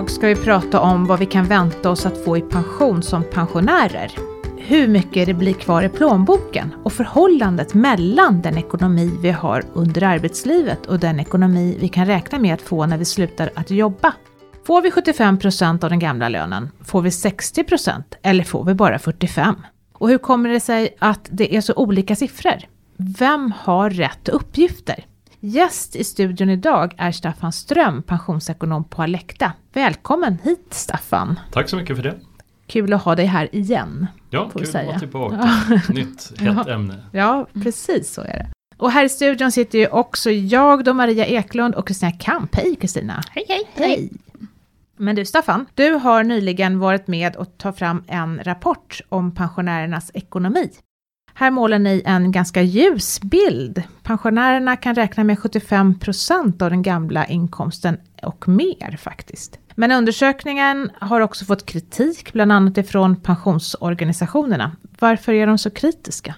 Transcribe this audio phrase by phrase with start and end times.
[0.00, 3.24] Idag ska vi prata om vad vi kan vänta oss att få i pension som
[3.24, 4.12] pensionärer.
[4.58, 10.02] Hur mycket det blir kvar i plånboken och förhållandet mellan den ekonomi vi har under
[10.02, 14.14] arbetslivet och den ekonomi vi kan räkna med att få när vi slutar att jobba.
[14.66, 16.70] Får vi 75 procent av den gamla lönen?
[16.84, 18.18] Får vi 60 procent?
[18.22, 19.54] Eller får vi bara 45?
[19.92, 22.56] Och hur kommer det sig att det är så olika siffror?
[22.96, 25.04] Vem har rätt uppgifter?
[25.42, 29.52] Gäst i studion idag är Staffan Ström, pensionsekonom på Alecta.
[29.72, 31.40] Välkommen hit Staffan!
[31.52, 32.14] Tack så mycket för det!
[32.66, 34.06] Kul att ha dig här igen.
[34.30, 35.50] Ja, kul att vara tillbaka.
[35.88, 36.72] Nytt, hett ja.
[36.72, 37.04] ämne.
[37.12, 38.46] Ja, precis så är det.
[38.76, 42.54] Och här i studion sitter ju också jag då, Maria Eklund och Kristina Kamp.
[42.54, 43.22] Hej Kristina!
[43.30, 44.10] Hej, hej, hej!
[44.96, 50.10] Men du Staffan, du har nyligen varit med och tagit fram en rapport om pensionärernas
[50.14, 50.70] ekonomi.
[51.40, 53.82] Här målar ni en ganska ljus bild.
[54.02, 59.58] Pensionärerna kan räkna med 75 procent av den gamla inkomsten och mer faktiskt.
[59.74, 64.76] Men undersökningen har också fått kritik, bland annat ifrån pensionsorganisationerna.
[64.98, 66.34] Varför är de så kritiska?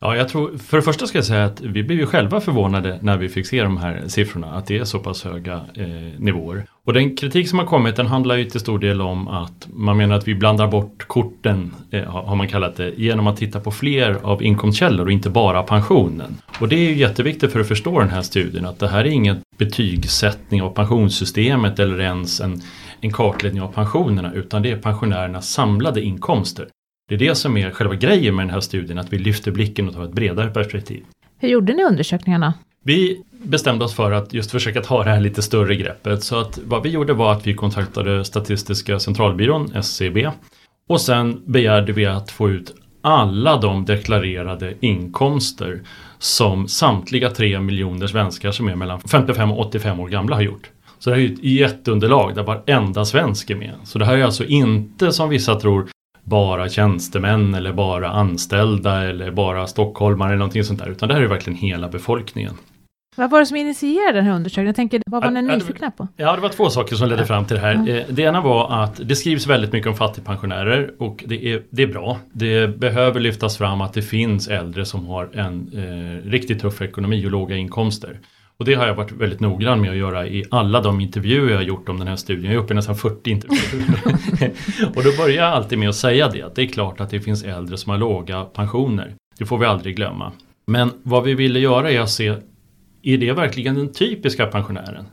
[0.00, 2.98] Ja, jag tror, för det första ska jag säga att vi blev ju själva förvånade
[3.02, 5.86] när vi fick se de här siffrorna, att det är så pass höga eh,
[6.18, 6.66] nivåer.
[6.84, 9.96] Och den kritik som har kommit den handlar ju till stor del om att man
[9.96, 13.70] menar att vi blandar bort korten, eh, har man kallat det, genom att titta på
[13.70, 16.36] fler av inkomstkällor och inte bara pensionen.
[16.60, 19.10] Och det är ju jätteviktigt för att förstå den här studien att det här är
[19.10, 22.62] ingen betygssättning av pensionssystemet eller ens en,
[23.00, 26.68] en kartläggning av pensionerna utan det är pensionärernas samlade inkomster.
[27.08, 29.88] Det är det som är själva grejen med den här studien, att vi lyfter blicken
[29.88, 31.04] och tar ett bredare perspektiv.
[31.38, 32.54] Hur gjorde ni undersökningarna?
[32.84, 36.22] Vi bestämde oss för att just försöka ta det här lite större greppet.
[36.22, 40.30] Så att vad vi gjorde var att vi kontaktade Statistiska centralbyrån, SCB.
[40.88, 45.82] Och sen begärde vi att få ut alla de deklarerade inkomster
[46.18, 50.70] som samtliga tre miljoner svenskar som är mellan 55 och 85 år gamla har gjort.
[50.98, 53.74] Så det här är ett jätteunderlag där varenda svensk är med.
[53.84, 55.88] Så det här är alltså inte som vissa tror
[56.26, 60.90] bara tjänstemän eller bara anställda eller bara stockholmare eller någonting sånt där.
[60.90, 62.54] Utan det här är verkligen hela befolkningen.
[63.16, 64.66] Vad var det som initierade den här undersökningen?
[64.66, 66.08] Jag tänker, vad var ni nyfikna på?
[66.16, 67.74] Ja, det var två saker som ledde fram till det här.
[67.74, 68.04] Mm.
[68.08, 71.86] Det ena var att det skrivs väldigt mycket om fattigpensionärer och det är, det är
[71.86, 72.18] bra.
[72.32, 77.26] Det behöver lyftas fram att det finns äldre som har en eh, riktigt tuff ekonomi
[77.26, 78.20] och låga inkomster.
[78.58, 81.56] Och det har jag varit väldigt noggrann med att göra i alla de intervjuer jag
[81.56, 82.52] har gjort om den här studien.
[82.52, 84.52] Jag är uppe i nästan 40 intervjuer.
[84.96, 87.20] och då börjar jag alltid med att säga det, att det är klart att det
[87.20, 89.14] finns äldre som har låga pensioner.
[89.38, 90.32] Det får vi aldrig glömma.
[90.66, 92.34] Men vad vi ville göra är att se,
[93.02, 95.04] är det verkligen den typiska pensionären?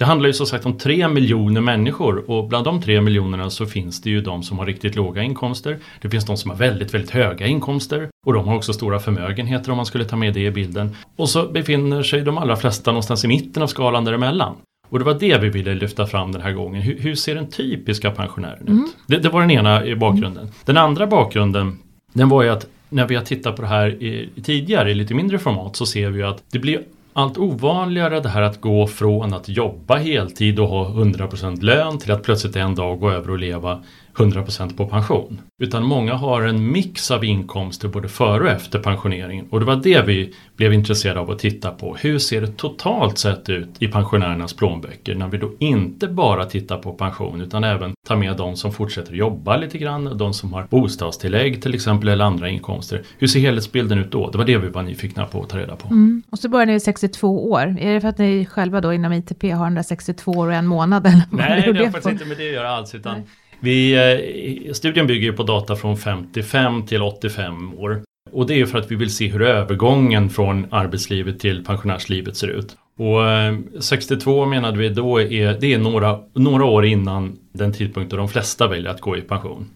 [0.00, 3.66] Det handlar ju som sagt om tre miljoner människor och bland de tre miljonerna så
[3.66, 5.78] finns det ju de som har riktigt låga inkomster.
[6.00, 9.70] Det finns de som har väldigt, väldigt höga inkomster och de har också stora förmögenheter
[9.70, 10.96] om man skulle ta med det i bilden.
[11.16, 14.54] Och så befinner sig de allra flesta någonstans i mitten av skalan däremellan.
[14.88, 16.82] Och det var det vi ville lyfta fram den här gången.
[16.82, 18.84] Hur, hur ser den typiska pensionären mm.
[18.84, 18.96] ut?
[19.06, 20.48] Det, det, var den ena bakgrunden.
[20.64, 21.78] Den andra bakgrunden
[22.12, 25.14] den var ju att när vi har tittat på det här i, tidigare i lite
[25.14, 26.80] mindre format så ser vi att det blir
[27.20, 32.12] allt ovanligare det här att gå från att jobba heltid och ha 100% lön till
[32.12, 33.82] att plötsligt en dag gå över och leva
[34.14, 35.40] 100% på pension.
[35.62, 39.46] Utan många har en mix av inkomster både före och efter pensioneringen.
[39.50, 41.96] Och det var det vi blev intresserade av att titta på.
[41.96, 46.78] Hur ser det totalt sett ut i pensionärernas plånböcker när vi då inte bara tittar
[46.78, 50.66] på pension utan även tar med de som fortsätter jobba lite grann, de som har
[50.70, 53.02] bostadstillägg till exempel eller andra inkomster.
[53.18, 54.30] Hur ser helhetsbilden ut då?
[54.30, 55.88] Det var det vi var nyfikna på att ta reda på.
[55.88, 56.22] Mm.
[56.30, 57.76] Och så börjar ni vid 62 år.
[57.80, 61.06] Är det för att ni själva då inom ITP har 162 år och en månad?
[61.06, 62.94] Eller Nej, det har faktiskt inte med det att göra alls.
[62.94, 63.22] Utan
[63.60, 68.02] vi, eh, studien bygger på data från 55 till 85 år.
[68.32, 72.48] Och det är för att vi vill se hur övergången från arbetslivet till pensionärslivet ser
[72.48, 72.76] ut.
[72.96, 78.10] Och eh, 62 menade vi då är, det är några, några år innan den tidpunkt
[78.10, 79.66] då de flesta väljer att gå i pension.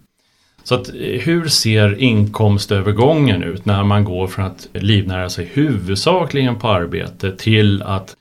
[0.65, 6.59] Så att, eh, hur ser inkomstövergången ut när man går från att livnära sig huvudsakligen
[6.59, 8.17] på arbete till att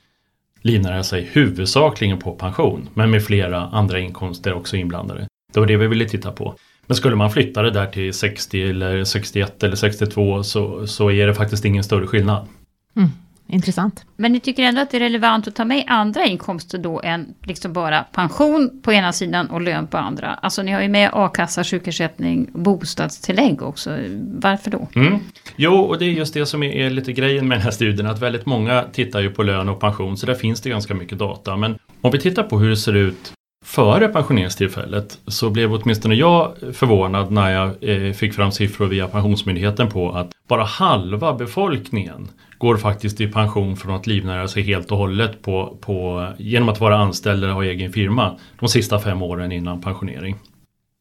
[0.62, 5.26] livnära sig huvudsakligen på pension men med flera andra inkomster också inblandade.
[5.54, 6.54] Det var det vi ville titta på.
[6.86, 11.26] Men skulle man flytta det där till 60 eller 61 eller 62 så, så är
[11.26, 12.46] det faktiskt ingen större skillnad.
[12.96, 13.08] Mm,
[13.46, 14.04] intressant.
[14.16, 17.34] Men ni tycker ändå att det är relevant att ta med andra inkomster då än
[17.42, 20.34] liksom bara pension på ena sidan och lön på andra?
[20.34, 23.98] Alltså ni har ju med a-kassa, sjukersättning, bostadstillägg också.
[24.38, 24.88] Varför då?
[24.94, 25.18] Mm.
[25.56, 28.22] Jo, och det är just det som är, lite grejen med den här studien att
[28.22, 31.56] väldigt många tittar ju på lön och pension så där finns det ganska mycket data.
[31.56, 33.32] Men om vi tittar på hur det ser ut
[33.64, 39.88] före pensioneringstillfället så blev åtminstone jag förvånad när jag eh, fick fram siffror via Pensionsmyndigheten
[39.88, 42.28] på att bara halva befolkningen
[42.58, 46.80] går faktiskt i pension från att livnära sig helt och hållet på, på, genom att
[46.80, 50.36] vara anställd eller ha egen firma de sista fem åren innan pensionering.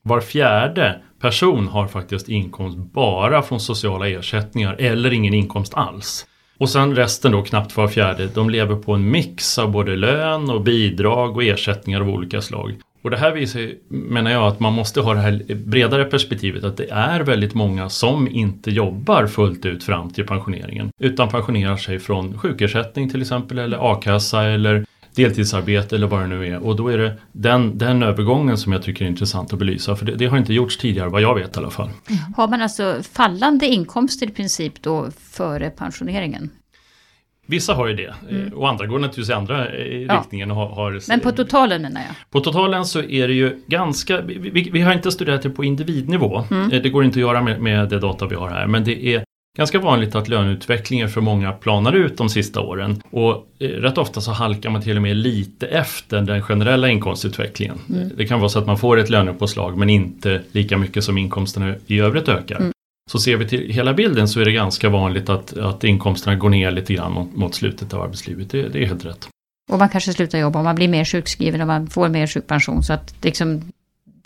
[0.03, 6.25] Var fjärde person har faktiskt inkomst bara från sociala ersättningar eller ingen inkomst alls.
[6.63, 10.49] Och sen resten då, knappt var fjärde, de lever på en mix av både lön
[10.49, 12.75] och bidrag och ersättningar av olika slag.
[13.01, 16.77] Och det här visar, menar jag, att man måste ha det här bredare perspektivet att
[16.77, 20.89] det är väldigt många som inte jobbar fullt ut fram till pensioneringen.
[21.01, 26.47] Utan pensionerar sig från sjukersättning till exempel eller a-kassa eller deltidsarbete eller vad det nu
[26.47, 26.63] är.
[26.63, 29.95] Och då är det den, den övergången som jag tycker är intressant att belysa.
[29.95, 31.89] För det, det har inte gjorts tidigare vad jag vet i alla fall.
[32.09, 32.33] Mm.
[32.35, 36.49] Har man alltså fallande inkomster i princip då före pensioneringen?
[37.45, 38.53] Vissa har ju det mm.
[38.53, 40.17] och andra går naturligtvis i andra eh, ja.
[40.17, 40.51] riktningen.
[40.51, 42.15] Och har, har, Men på totalen menar jag?
[42.29, 46.43] På totalen så är det ju ganska, vi, vi, har inte studerat det på individnivå.
[46.51, 46.71] Mm.
[46.71, 48.67] Eh, det går inte att göra med, med det data vi har här.
[48.67, 49.23] Men det är
[49.57, 53.01] ganska vanligt att löneutvecklingen för många planar ut de sista åren.
[53.09, 57.79] Och eh, rätt ofta så halkar man till och med lite efter den generella inkomstutvecklingen.
[57.89, 58.09] Mm.
[58.17, 61.75] Det kan vara så att man får ett lönepåslag men inte lika mycket som inkomsterna
[61.87, 62.55] i övrigt ökar.
[62.55, 62.71] Mm.
[63.11, 66.49] Så ser vi till hela bilden så är det ganska vanligt att, att inkomsterna går
[66.49, 68.49] ner lite grann mot, mot slutet av arbetslivet.
[68.49, 69.27] Det, det, är helt rätt.
[69.71, 72.83] Och man kanske slutar jobba man blir mer sjukskriven och man får mer sjukpension.
[72.83, 73.61] Så att liksom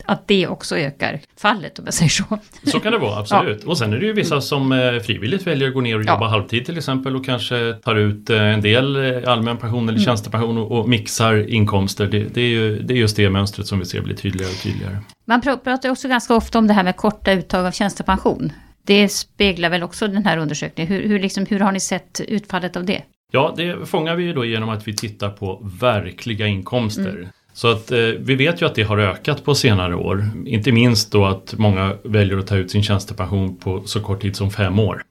[0.07, 2.23] att det också ökar fallet om jag säger så.
[2.63, 3.61] Så kan det vara, absolut.
[3.63, 3.69] Ja.
[3.69, 6.25] Och sen är det ju vissa som eh, frivilligt väljer att gå ner och jobba
[6.25, 6.27] ja.
[6.27, 10.05] halvtid till exempel och kanske tar ut eh, en del eh, allmän pension eller mm.
[10.05, 12.07] tjänstepension och, och mixar inkomster.
[12.07, 14.61] Det, det, är ju, det är just det mönstret som vi ser blir tydligare och
[14.63, 14.97] tydligare.
[15.25, 18.51] Man pratar också ganska ofta om det här med korta uttag av tjänstepension.
[18.83, 20.93] Det speglar väl också den här undersökningen.
[20.93, 23.03] Hur, hur, liksom, hur har ni sett utfallet av det?
[23.31, 27.09] Ja, det fångar vi ju då genom att vi tittar på verkliga inkomster.
[27.09, 27.27] Mm.
[27.57, 30.29] Så att eh, vi vet ju att det har ökat på senare år.
[30.45, 34.35] Inte minst då att många väljer att ta ut sin tjänstepension på så kort tid
[34.35, 35.03] som fem år.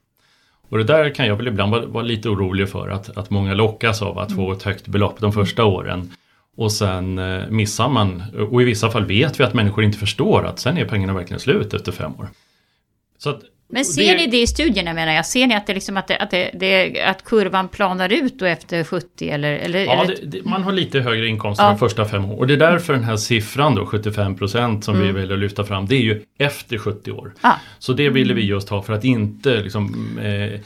[0.69, 3.53] Och det där kan jag väl ibland vara, vara lite orolig för att, att många
[3.53, 6.11] lockas av att få ett högt belopp de första åren.
[6.57, 10.45] Och sen eh, missar man, och i vissa fall vet vi att människor inte förstår
[10.45, 12.29] att sen är pengarna verkligen slut efter fem år.
[13.17, 14.17] Så att men ser det...
[14.17, 15.25] ni det i studierna menar jag?
[15.25, 18.83] Ser ni att, det liksom att, det, att, det, att kurvan planar ut då efter
[18.83, 19.53] 70 eller?
[19.53, 20.49] eller ja, eller...
[20.49, 21.69] man har lite högre inkomster ja.
[21.69, 22.39] de första fem åren.
[22.39, 25.07] Och det är därför den här siffran då, 75 procent som mm.
[25.07, 27.33] vi väljer att lyfta fram, det är ju efter 70 år.
[27.41, 27.53] Ah.
[27.79, 30.59] Så det ville vi just ha för att inte liksom, eh,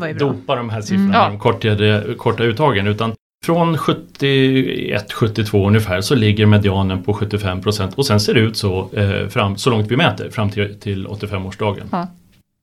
[0.00, 1.32] ja, dopa de här siffrorna, mm.
[1.32, 2.86] de korta, korta uttagen.
[2.86, 3.14] Utan
[3.44, 8.90] från 71-72 ungefär så ligger medianen på 75 procent och sen ser det ut så
[8.92, 11.86] eh, fram, så långt vi mäter fram till, till 85-årsdagen.
[11.90, 12.08] Ja.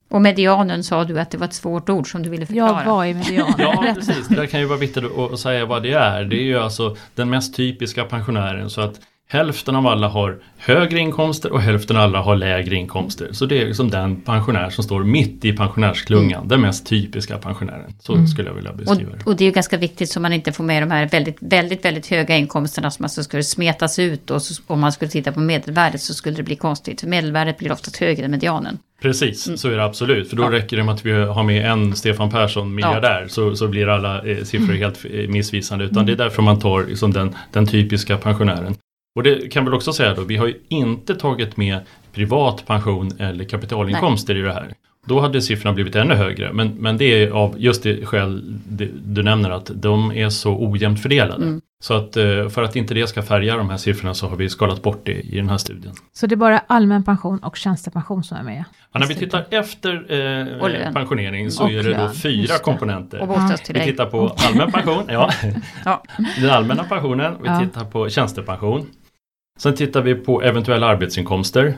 [0.09, 2.83] Och medianen sa du att det var ett svårt ord som du ville förklara.
[2.85, 3.53] Ja, vad är medianen?
[3.57, 4.27] ja, precis.
[4.27, 6.23] Det kan ju vara viktigt att säga vad det är.
[6.23, 8.69] Det är ju alltså den mest typiska pensionären.
[8.69, 13.29] Så att Hälften av alla har högre inkomster och hälften av alla har lägre inkomster.
[13.31, 16.37] Så det är liksom den pensionär som står mitt i pensionärsklungan.
[16.37, 16.47] Mm.
[16.47, 17.93] Den mest typiska pensionären.
[17.99, 18.27] Så mm.
[18.27, 19.23] skulle jag vilja beskriva det.
[19.25, 21.85] Och, det är ju ganska viktigt så man inte får med de här väldigt, väldigt,
[21.85, 24.31] väldigt höga inkomsterna som alltså skulle smetas ut.
[24.31, 27.01] Och så, om man skulle titta på medelvärdet så skulle det bli konstigt.
[27.01, 28.79] För medelvärdet blir oftast högre än medianen.
[29.01, 29.57] Precis, mm.
[29.57, 30.29] så är det absolut.
[30.29, 30.51] För då ja.
[30.51, 33.29] räcker det med att vi har med en Stefan Persson miljardär ja.
[33.29, 34.81] så, så blir alla eh, siffror mm.
[34.81, 35.85] helt eh, missvisande.
[35.85, 36.05] Utan mm.
[36.05, 38.75] det är därför man tar liksom den, den typiska pensionären.
[39.15, 41.79] Och det kan väl också säga då, vi har ju inte tagit med
[42.13, 44.43] privat pension eller kapitalinkomster Nej.
[44.43, 44.73] i det här.
[45.05, 46.53] Då hade siffrorna blivit ännu högre.
[46.53, 48.59] Men, men det är av just det skäl
[49.05, 51.43] du nämner att de är så ojämnt fördelade.
[51.45, 51.61] Mm.
[51.83, 54.49] Så att eh, för att inte det ska färga de här siffrorna så har vi
[54.49, 55.93] skalat bort det i den här studien.
[56.13, 58.63] Så det är bara allmän pension och tjänstepension som är med?
[58.91, 63.21] Ja, när vi tittar efter eh, pensionering så och är det då fyra komponenter.
[63.21, 63.37] Och.
[63.69, 65.31] Vi tittar på allmän pension, ja.
[65.85, 66.03] ja.
[66.41, 67.59] den allmänna pensionen, vi ja.
[67.59, 68.87] tittar på tjänstepension.
[69.59, 71.75] Sen tittar vi på eventuella arbetsinkomster.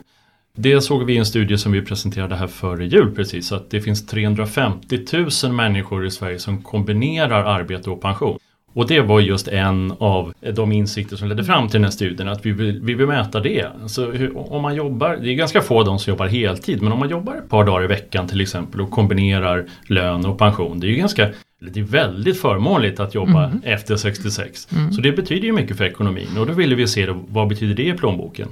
[0.59, 3.81] Det såg vi i en studie som vi presenterade här före jul precis, att det
[3.81, 4.99] finns 350
[5.43, 8.39] 000 människor i Sverige som kombinerar arbete och pension.
[8.73, 12.29] Och det var just en av de insikter som ledde fram till den här studien,
[12.29, 13.65] att vi vill, vi vill mäta det.
[13.81, 16.99] Alltså hur, om man jobbar, det är ganska få de som jobbar heltid, men om
[16.99, 20.87] man jobbar ett par dagar i veckan till exempel och kombinerar lön och pension, det
[20.87, 23.61] är ju ganska det är väldigt förmånligt att jobba mm.
[23.63, 24.67] efter 66.
[24.71, 24.91] Mm.
[24.91, 27.75] Så det betyder ju mycket för ekonomin och då ville vi se då, vad betyder
[27.75, 28.47] det i plånboken.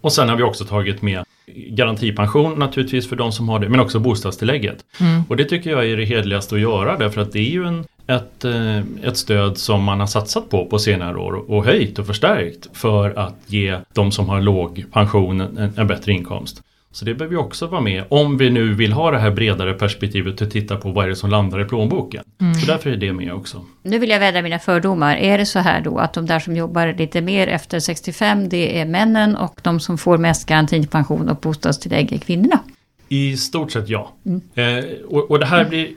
[0.00, 3.80] Och sen har vi också tagit med garantipension naturligtvis för de som har det, men
[3.80, 4.84] också bostadstillägget.
[5.00, 5.22] Mm.
[5.28, 7.84] Och det tycker jag är det hedligaste att göra därför att det är ju en,
[8.06, 12.06] ett, eh, ett stöd som man har satsat på på senare år och höjt och
[12.06, 16.62] förstärkt för att ge de som har låg pension en, en bättre inkomst.
[16.92, 19.74] Så det behöver vi också vara med om vi nu vill ha det här bredare
[19.74, 22.24] perspektivet och titta på vad är det som landar i plånboken.
[22.40, 22.54] Mm.
[22.54, 23.64] Så därför är det med också.
[23.82, 25.16] Nu vill jag vädra mina fördomar.
[25.16, 28.80] Är det så här då att de där som jobbar lite mer efter 65 det
[28.80, 32.60] är männen och de som får mest garantipension och bostadstillägg är kvinnorna?
[33.08, 34.12] I stort sett ja.
[34.26, 34.40] Mm.
[34.54, 35.88] Eh, och, och, det här blir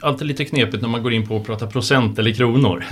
[0.00, 2.84] alltid lite knepigt när man går in på att prata procent eller kronor.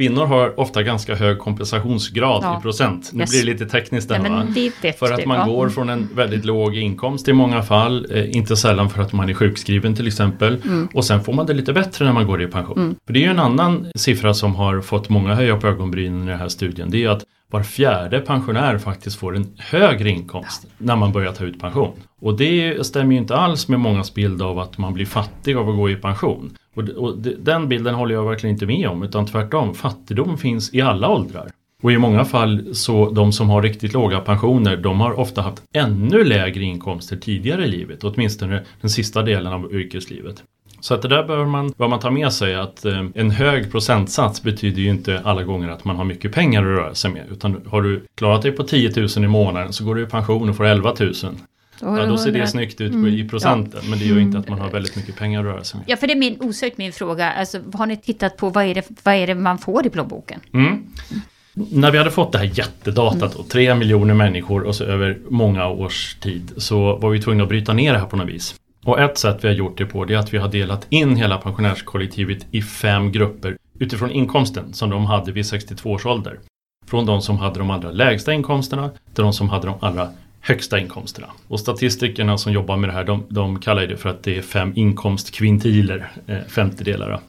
[0.00, 2.58] Kvinnor har ofta ganska hög kompensationsgrad ja.
[2.58, 3.10] i procent.
[3.12, 3.30] Nu yes.
[3.30, 4.92] blir det lite tekniskt där ja, va?
[4.98, 5.54] För att man ja.
[5.54, 9.28] går från en väldigt låg inkomst i många fall, eh, inte sällan för att man
[9.28, 10.56] är sjukskriven till exempel.
[10.64, 10.88] Mm.
[10.94, 12.78] Och sen får man det lite bättre när man går i pension.
[12.78, 12.96] Mm.
[13.06, 16.30] För det är ju en annan siffra som har fått många höja på ögonbrynen i
[16.30, 16.90] den här studien.
[16.90, 21.44] Det är att var fjärde pensionär faktiskt får en högre inkomst när man börjar ta
[21.44, 21.92] ut pension.
[22.20, 25.68] Och det stämmer ju inte alls med mångas bild av att man blir fattig av
[25.68, 26.56] att gå i pension.
[26.74, 30.80] Och, och den bilden håller jag verkligen inte med om utan tvärtom, fattigdom finns i
[30.80, 31.50] alla åldrar.
[31.82, 35.62] Och i många fall så de som har riktigt låga pensioner de har ofta haft
[35.74, 40.42] ännu lägre inkomster tidigare i livet, åtminstone den sista delen av yrkeslivet.
[40.80, 43.72] Så att det där bör man, bör man ta med sig att eh, en hög
[43.72, 47.26] procentsats betyder ju inte alla gånger att man har mycket pengar att röra sig med.
[47.30, 50.48] Utan har du klarat dig på 10 000 i månaden så går du i pension
[50.48, 51.14] och får 11 000.
[51.80, 53.14] Ja, då ser det snyggt ut mm.
[53.14, 53.80] i procenten.
[53.82, 53.90] Ja.
[53.90, 55.84] Men det gör inte att man har väldigt mycket pengar att röra sig med.
[55.88, 57.32] Ja, för det är min, osökt min fråga.
[57.32, 60.40] Alltså, har ni tittat på vad är det, vad är det man får i plånboken?
[60.52, 60.82] Mm.
[61.52, 65.68] När vi hade fått det här jättedatat och tre miljoner människor och så över många
[65.68, 68.59] års tid så var vi tvungna att bryta ner det här på något vis.
[68.84, 71.16] Och ett sätt vi har gjort det på det är att vi har delat in
[71.16, 76.38] hela pensionärskollektivet i fem grupper utifrån inkomsten som de hade vid 62 års ålder.
[76.86, 80.08] Från de som hade de allra lägsta inkomsterna till de som hade de allra
[80.40, 81.26] högsta inkomsterna.
[81.48, 84.42] Och statistikerna som jobbar med det här de, de kallar det för att det är
[84.42, 87.20] fem inkomstkvintiler, eh, femtedelar.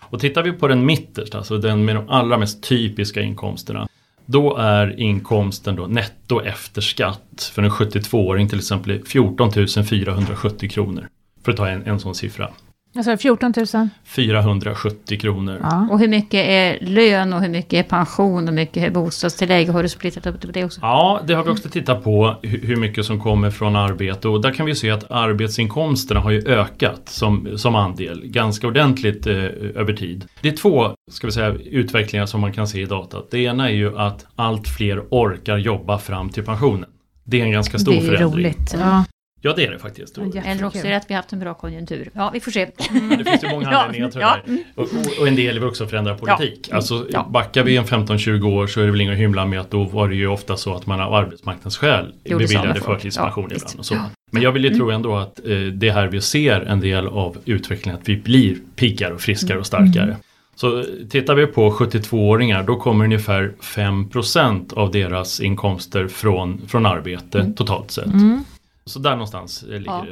[0.00, 3.88] Och tittar vi på den mittersta, alltså den med de allra mest typiska inkomsterna
[4.30, 9.50] då är inkomsten då netto efter skatt för en 72-åring till exempel 14
[9.84, 11.08] 470 kronor.
[11.44, 12.50] För att ta en, en sån siffra.
[12.96, 13.88] Alltså 14 000?
[14.04, 15.60] 470 kronor.
[15.62, 15.88] Ja.
[15.90, 19.68] Och hur mycket är lön och hur mycket är pension och hur mycket är bostadstillägg?
[19.68, 20.80] Har du splittat upp det också?
[20.82, 24.52] Ja, det har vi också tittat på hur mycket som kommer från arbete och där
[24.52, 29.34] kan vi se att arbetsinkomsterna har ju ökat som, som andel ganska ordentligt eh,
[29.74, 30.24] över tid.
[30.40, 33.30] Det är två ska vi säga, utvecklingar som man kan se i datat.
[33.30, 36.88] Det ena är ju att allt fler orkar jobba fram till pensionen.
[37.24, 38.10] Det är en ganska stor förändring.
[38.10, 38.46] Det är förändring.
[38.46, 38.74] roligt.
[38.78, 39.04] Ja.
[39.42, 40.18] Ja det är det faktiskt.
[40.18, 42.10] Eller också är det att vi har haft en bra konjunktur.
[42.14, 42.68] Ja vi får se.
[42.92, 44.42] Men det finns ju många anledningar till det här.
[44.74, 44.88] Och,
[45.20, 46.68] och, en del är väl också förändra politik.
[46.70, 46.76] Ja.
[46.76, 47.28] Alltså ja.
[47.30, 49.84] backar vi en 15-20 år så är det väl inget att hymla med att då
[49.84, 53.78] var det ju ofta så att man av arbetsmarknadsskäl beviljade förtidspension ja, ibland.
[53.78, 53.96] Och så.
[54.30, 54.78] Men jag vill ju mm.
[54.78, 58.16] tro ändå att eh, det är här vi ser en del av utvecklingen att vi
[58.16, 60.04] blir piggare och friskare och starkare.
[60.04, 60.16] Mm.
[60.54, 67.40] Så tittar vi på 72-åringar då kommer ungefär 5% av deras inkomster från, från arbete
[67.40, 67.54] mm.
[67.54, 68.06] totalt sett.
[68.06, 68.44] Mm.
[68.90, 70.06] Så där någonstans ligger ja.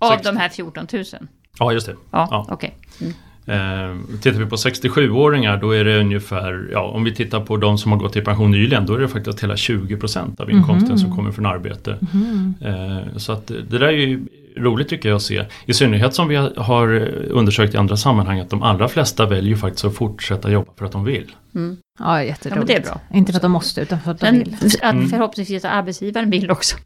[0.00, 0.06] det.
[0.06, 1.04] Av de här 14 000?
[1.58, 1.96] Ja, just det.
[2.10, 2.54] Ja, ja.
[2.54, 2.70] Okay.
[3.00, 3.12] Mm.
[3.46, 7.78] Eh, tittar vi på 67-åringar då är det ungefär, ja om vi tittar på de
[7.78, 10.98] som har gått i pension nyligen då är det faktiskt hela 20% av inkomsten mm.
[10.98, 11.98] som kommer från arbete.
[12.12, 12.54] Mm.
[12.60, 15.44] Eh, så att det där är ju roligt tycker jag att se.
[15.66, 16.88] I synnerhet som vi har
[17.30, 20.92] undersökt i andra sammanhang att de allra flesta väljer faktiskt att fortsätta jobba för att
[20.92, 21.32] de vill.
[21.54, 21.76] Mm.
[21.98, 22.70] Ja, jätteroligt.
[22.70, 23.00] Ja, det är bra.
[23.14, 24.56] Inte för att de måste, utan för att de vill.
[24.82, 25.08] Att mm.
[25.08, 26.76] förhoppningsvis att arbetsgivaren vill också.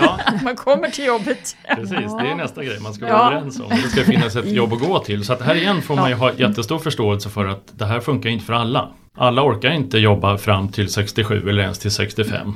[0.00, 0.20] Ja.
[0.42, 1.56] man kommer till jobbet.
[1.74, 3.30] Precis, det är nästa grej man ska vara ja.
[3.30, 3.68] överens om.
[3.68, 5.24] Det ska finnas ett jobb att gå till.
[5.24, 8.30] Så att här igen får man ju ha jättestor förståelse för att det här funkar
[8.30, 8.88] inte för alla.
[9.18, 12.54] Alla orkar inte jobba fram till 67 eller ens till 65.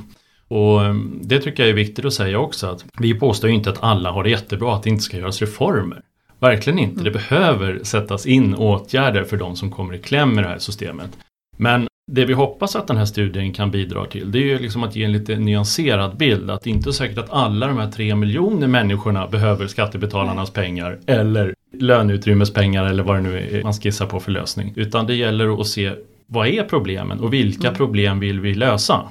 [0.51, 3.69] Och ehm, det tycker jag är viktigt att säga också att vi påstår ju inte
[3.69, 6.01] att alla har det jättebra, att det inte ska göras reformer.
[6.39, 7.03] Verkligen inte.
[7.03, 11.17] Det behöver sättas in åtgärder för de som kommer i kläm med det här systemet.
[11.57, 14.83] Men det vi hoppas att den här studien kan bidra till det är ju liksom
[14.83, 16.51] att ge en lite nyanserad bild.
[16.51, 20.99] Att det inte är säkert att alla de här tre miljoner människorna behöver skattebetalarnas pengar
[21.05, 24.73] eller löneutrymmespengar eller vad det nu är man skissar på för lösning.
[24.75, 25.91] Utan det gäller att se
[26.27, 27.77] vad är problemen och vilka mm.
[27.77, 29.09] problem vill vi lösa?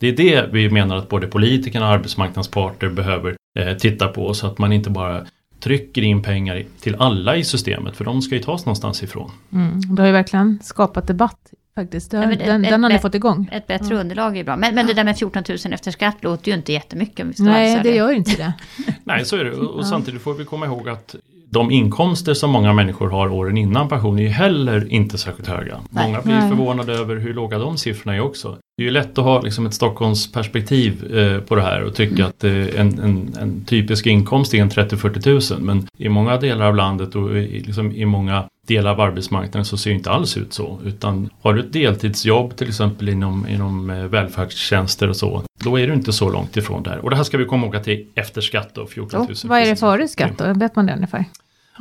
[0.00, 4.34] Det är det vi menar att både politikerna och arbetsmarknadens parter behöver eh, titta på
[4.34, 5.26] så att man inte bara
[5.60, 9.30] trycker in pengar till alla i systemet för de ska ju tas någonstans ifrån.
[9.52, 12.10] Mm, det har ju verkligen skapat debatt faktiskt.
[12.10, 13.48] Den, ja, den, ett, den har ni fått igång.
[13.52, 14.00] Ett bättre ja.
[14.00, 14.56] underlag är bra.
[14.56, 17.24] Men, men det där med 14 000 efter skatt låter ju inte jättemycket.
[17.24, 18.52] Om vi Nej, det gör inte det.
[19.04, 19.52] Nej, så är det.
[19.52, 21.16] Och, och samtidigt får vi komma ihåg att
[21.52, 25.80] de inkomster som många människor har åren innan pension är ju heller inte särskilt höga.
[25.90, 26.06] Nej.
[26.06, 26.48] Många blir Nej.
[26.48, 28.58] förvånade över hur låga de siffrorna är också.
[28.80, 32.14] Det är ju lätt att ha liksom ett Stockholmsperspektiv eh, på det här och tycka
[32.14, 32.26] mm.
[32.26, 36.66] att eh, en, en, en, typisk inkomst är en 30-40 000 men i många delar
[36.66, 40.36] av landet och i, liksom i många delar av arbetsmarknaden så ser det inte alls
[40.36, 40.78] ut så.
[40.84, 45.86] Utan har du ett deltidsjobb till exempel inom, inom eh, välfärdstjänster och så, då är
[45.86, 46.98] du inte så långt ifrån där.
[46.98, 49.30] Och det här ska vi komma ihåg att det är efter skatt då, 14 000.
[49.30, 50.52] Oh, vad är det före skatt då?
[50.52, 51.24] Vet man det ungefär?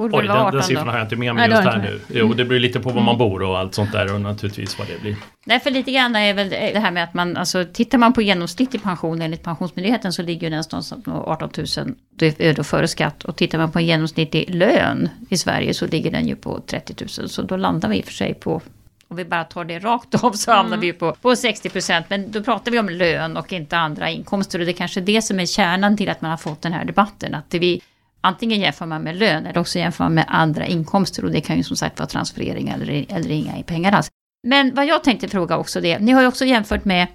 [0.03, 0.91] Borde Oj, den, 18 den siffran då.
[0.91, 1.99] har jag inte med Nej, mig det just här nu.
[2.19, 4.87] Jo, det beror lite på var man bor och allt sånt där och naturligtvis vad
[4.87, 5.15] det blir.
[5.45, 8.21] Nej, för lite grann är väl det här med att man, alltså tittar man på
[8.21, 12.87] genomsnittlig pension enligt Pensionsmyndigheten så ligger den någonstans på 18 000 det är då före
[12.87, 13.23] skatt.
[13.23, 16.95] Och tittar man på en genomsnittlig lön i Sverige så ligger den ju på 30
[17.19, 17.29] 000.
[17.29, 18.61] Så då landar vi i och för sig på,
[19.07, 22.05] om vi bara tar det rakt av så hamnar vi ju på, på 60 procent.
[22.09, 24.59] Men då pratar vi om lön och inte andra inkomster.
[24.59, 26.85] Och det är kanske det som är kärnan till att man har fått den här
[26.85, 27.35] debatten.
[27.35, 27.81] Att det vi
[28.21, 31.57] Antingen jämför man med lön eller också jämför man med andra inkomster och det kan
[31.57, 34.09] ju som sagt vara transfereringar eller, eller inga pengar alls.
[34.47, 37.07] Men vad jag tänkte fråga också det, ni har ju också jämfört med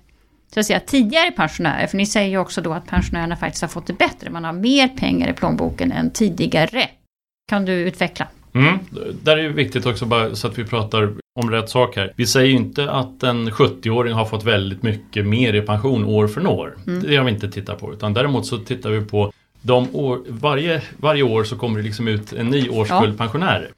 [0.54, 3.68] så att säga, tidigare pensionärer, för ni säger ju också då att pensionärerna faktiskt har
[3.68, 6.88] fått det bättre, man har mer pengar i plånboken än tidigare.
[7.48, 8.28] Kan du utveckla?
[8.54, 8.78] Mm.
[9.22, 12.12] Där är det viktigt också bara så att vi pratar om rätt sak här.
[12.16, 16.28] Vi säger ju inte att en 70-åring har fått väldigt mycket mer i pension år
[16.28, 16.76] för år.
[17.02, 19.32] Det har vi inte tittat på utan däremot så tittar vi på
[19.70, 23.18] år, varje, varje år så kommer det liksom ut en ny årskull Ja.
[23.18, 23.68] pensionärer.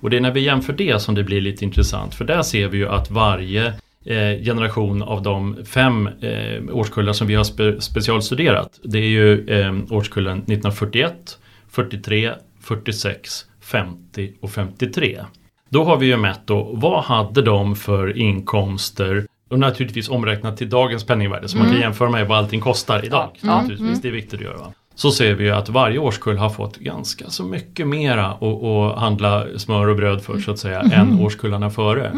[0.00, 2.68] Och det är när vi jämför det som det blir lite intressant för där ser
[2.68, 3.66] vi ju att varje
[4.04, 9.48] eh, generation av de fem eh, årskullar som vi har spe, specialstuderat det är ju
[9.48, 11.38] eh, årskullen 1941,
[11.70, 15.20] 43, 46, 50 och 53.
[15.68, 20.68] Då har vi ju mätt då, vad hade de för inkomster och naturligtvis omräknat till
[20.70, 23.30] dagens penningvärde så man kan jämföra med vad allting kostar idag.
[23.40, 23.52] Ja.
[23.52, 23.62] Mm.
[23.62, 24.72] Naturligtvis, det är viktigt att göra.
[25.00, 29.46] Så ser vi ju att varje årskull har fått ganska så mycket mera att handla
[29.56, 32.12] smör och bröd för så att säga än årskullarna före.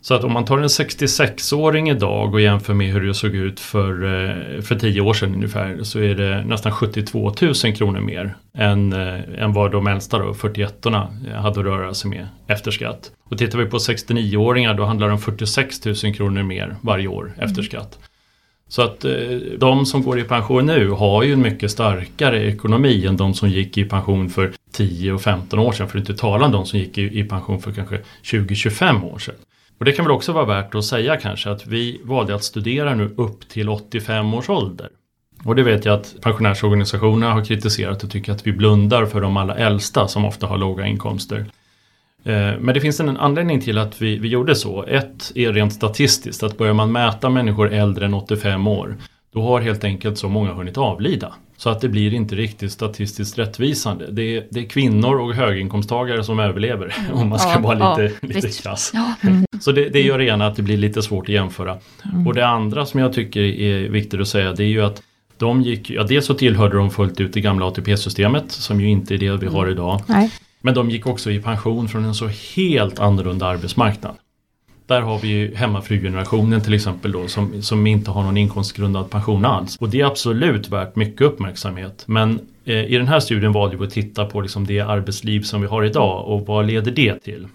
[0.00, 3.60] Så att om man tar en 66-åring idag och jämför med hur det såg ut
[3.60, 8.36] för, eh, för 10 år sedan ungefär så är det nästan 72 000 kronor mer
[8.54, 13.10] än, eh, än vad de äldsta då, 41orna hade att röra sig med efter skatt.
[13.24, 17.32] Och tittar vi på 69-åringar då handlar det om 46 000 kronor mer varje år
[17.38, 17.98] efter skatt.
[18.70, 19.12] Så att eh,
[19.58, 23.48] de som går i pension nu har ju en mycket starkare ekonomi än de som
[23.48, 25.88] gick i pension för 10 och 15 år sedan.
[25.88, 29.34] För att inte tala om de som gick i pension för kanske 20-25 år sedan.
[29.78, 32.94] Och det kan väl också vara värt att säga kanske att vi valde att studera
[32.94, 34.88] nu upp till 85 års ålder.
[35.44, 39.36] Och det vet jag att pensionärsorganisationerna har kritiserat och tycker att vi blundar för de
[39.36, 41.46] allra äldsta som ofta har låga inkomster.
[42.24, 44.84] Eh, Men det finns en anledning till att vi, vi gjorde så.
[44.84, 48.96] Ett är rent statistiskt, att börjar man mäta människor äldre än 85 år
[49.32, 51.32] då har helt enkelt så många hunnit avlida.
[51.56, 54.06] Så att det blir inte riktigt statistiskt rättvisande.
[54.10, 58.08] Det är, det är kvinnor och höginkomsttagare som överlever om man ska Ja, vara ja,
[58.20, 58.90] lite, krass.
[58.94, 59.14] Ja.
[59.60, 61.78] Så det, det gör det ena att det blir lite svårt att jämföra.
[62.26, 65.02] Och det andra som jag tycker är viktigt att säga det är ju att
[65.38, 69.14] de gick, ja dels så tillhörde de fullt ut det gamla ATP-systemet som ju inte
[69.14, 70.02] är det vi har idag.
[70.06, 70.30] Nej.
[70.60, 74.14] Men de gick också i pension från en så helt annorlunda arbetsmarknad.
[74.86, 79.44] Där har vi ju hemmafrugenerationen till exempel då som, som inte har någon inkomstgrundad pension
[79.44, 79.76] alls.
[79.76, 82.04] Och det är absolut värt mycket uppmärksamhet.
[82.06, 85.60] Men eh, i den här studien valde vi att titta på liksom det arbetsliv som
[85.60, 87.48] vi har idag och vad leder det till.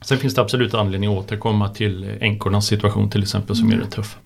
[0.00, 3.90] Sen finns det absolut anledning att återkomma till änkornas situation till exempel som är rätt
[3.90, 4.18] tuff.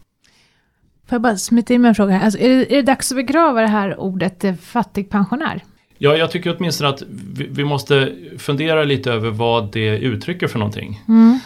[1.07, 2.21] Får jag bara smita in med en fråga?
[2.21, 5.63] Alltså, är, det, är det dags att begrava det här ordet eh, fattigpensionär?
[6.05, 7.03] Ja, jag tycker åtminstone att
[7.35, 11.01] vi, vi måste fundera lite över vad det uttrycker för någonting.
[11.09, 11.39] Mm.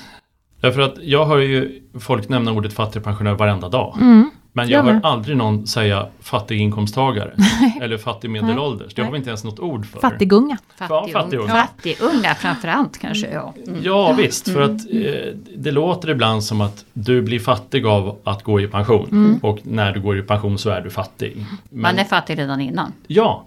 [0.60, 3.96] Därför att jag hör ju folk nämna ordet fattigpensionär varenda dag.
[4.00, 4.30] Mm.
[4.56, 7.30] Men Jag jag hör aldrig någon säga fattig inkomsttagare
[7.80, 8.94] eller fattig medelålders.
[8.94, 10.00] Det har vi inte ens något ord för.
[10.00, 10.58] Fattigunga.
[10.78, 11.48] Ja, fattigunga.
[11.48, 13.30] Fattigunga framförallt kanske.
[13.32, 13.54] Ja.
[13.66, 13.80] Mm.
[13.82, 18.42] Ja visst, för att eh, det låter ibland som att du blir fattig av att
[18.42, 19.40] gå i pension.
[19.42, 21.36] Och när du går i pension så är du fattig.
[21.70, 22.92] Men, Man är fattig redan innan.
[23.06, 23.44] Ja,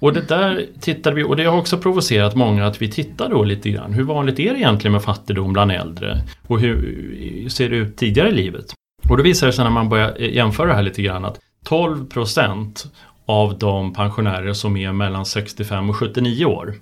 [0.00, 3.44] och det där tittade vi och det har också provocerat många att vi tittar då
[3.44, 3.92] lite grann.
[3.92, 6.22] Hur vanligt är det egentligen med fattigdom bland äldre?
[6.46, 8.74] Och hur ser det ut tidigare i livet?
[9.10, 12.06] Och då visar det sig när man börjar jämföra det här lite grann att 12
[12.06, 12.86] procent
[13.26, 16.74] av de pensionärer som är mellan 65 och 79 år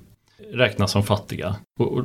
[0.53, 1.57] räknas som fattiga.
[1.79, 2.05] Och, och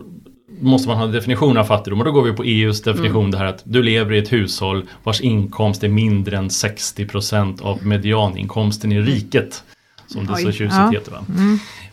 [0.60, 3.38] måste man ha en definition av fattigdom och då går vi på EUs definition det
[3.38, 7.86] här att du lever i ett hushåll vars inkomst är mindre än 60 procent av
[7.86, 9.64] medianinkomsten i riket.
[10.08, 10.90] Som det så Oj, tjusigt ja.
[10.90, 11.12] heter.
[11.12, 11.26] Va?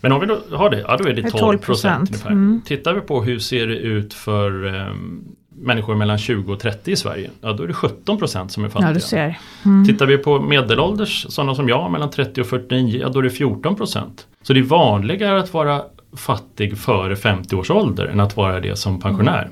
[0.01, 2.13] Men om vi då har det, ja då är det Det är 12 procent 12%,
[2.13, 2.31] ungefär.
[2.31, 2.61] mm.
[2.65, 5.25] Tittar vi på hur ser det ut för ehm,
[5.61, 8.69] människor mellan 20 och 30 i Sverige, ja då är det 17 procent som är
[8.69, 8.89] fattiga.
[8.89, 9.39] Ja, du ser.
[9.65, 9.87] Mm.
[9.87, 13.31] Tittar vi på medelålders, sådana som jag, mellan 30 och 49, ja då är det
[13.31, 14.27] 14 procent.
[14.43, 15.83] Så det är vanligare att vara
[16.17, 19.51] fattig före 50 års ålder än att vara det som pensionär.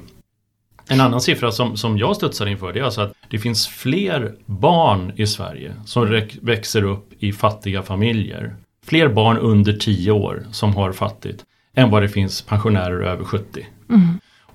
[0.88, 4.35] En annan siffra som, som jag studsar inför det är alltså att det finns fler
[4.47, 8.57] barn i Sverige som växer upp i fattiga familjer.
[8.87, 13.66] Fler barn under 10 år som har fattigt än vad det finns pensionärer över 70.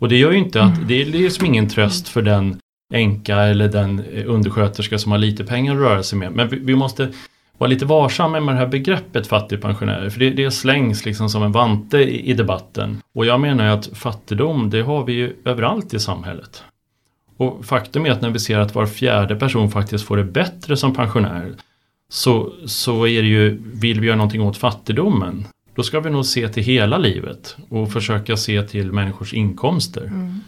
[0.01, 2.59] Och det gör ju inte att, det är liksom ingen tröst för den
[2.93, 6.31] änka eller den eh, undersköterska som har lite pengar att röra sig med.
[6.31, 7.09] Men vi, vi måste
[7.57, 10.09] vara lite varsamma med det här begreppet fattigpensionärer.
[10.09, 13.01] För det, det slängs liksom som en vante i, i debatten.
[13.13, 16.63] Och jag menar ju att fattigdom, det har vi ju överallt i samhället.
[17.37, 20.77] Och faktum är att när vi ser att var fjärde person faktiskt får det bättre
[20.77, 21.53] som pensionär
[22.09, 25.45] så, så är det ju, vill vi göra någonting åt fattigdomen
[25.81, 30.01] då ska vi nog se till hela livet och försöka se till människors inkomster.
[30.01, 30.39] Mm.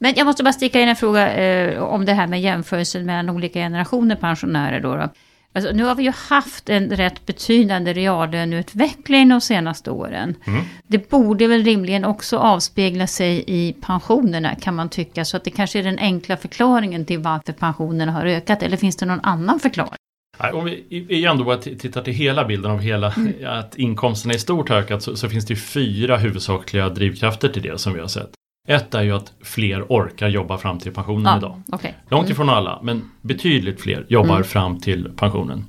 [0.00, 3.30] Men jag måste bara sticka in en fråga eh, om det här med jämförelsen mellan
[3.30, 4.80] olika generationer pensionärer.
[4.80, 5.08] Då, då.
[5.54, 10.34] Alltså, nu har vi ju haft en rätt betydande reallöneutveckling de senaste åren.
[10.44, 10.64] Mm.
[10.86, 15.24] Det borde väl rimligen också avspegla sig i pensionerna kan man tycka.
[15.24, 18.62] Så att det kanske är den enkla förklaringen till varför pensionerna har ökat.
[18.62, 20.05] Eller finns det någon annan förklaring?
[20.38, 23.34] Om vi igen då tittar till hela bilden av hela, mm.
[23.46, 27.78] att inkomsterna i stort har ökat så, så, finns det fyra huvudsakliga drivkrafter till det
[27.78, 28.30] som vi har sett.
[28.68, 31.62] Ett är ju att fler orkar jobba fram till pensionen ja, idag.
[31.72, 31.92] Okay.
[32.08, 32.32] Långt mm.
[32.32, 34.44] ifrån alla, men betydligt fler jobbar mm.
[34.44, 35.64] fram till pensionen.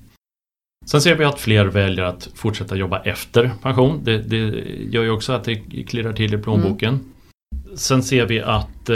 [0.86, 4.02] Sen ser vi att fler väljer att fortsätta jobba efter pension.
[4.04, 4.38] Det, det
[4.92, 5.56] gör ju också att det
[5.88, 7.00] klirrar till i plånboken.
[7.78, 7.80] Mm.
[7.80, 8.96] Sen ser vi att eh,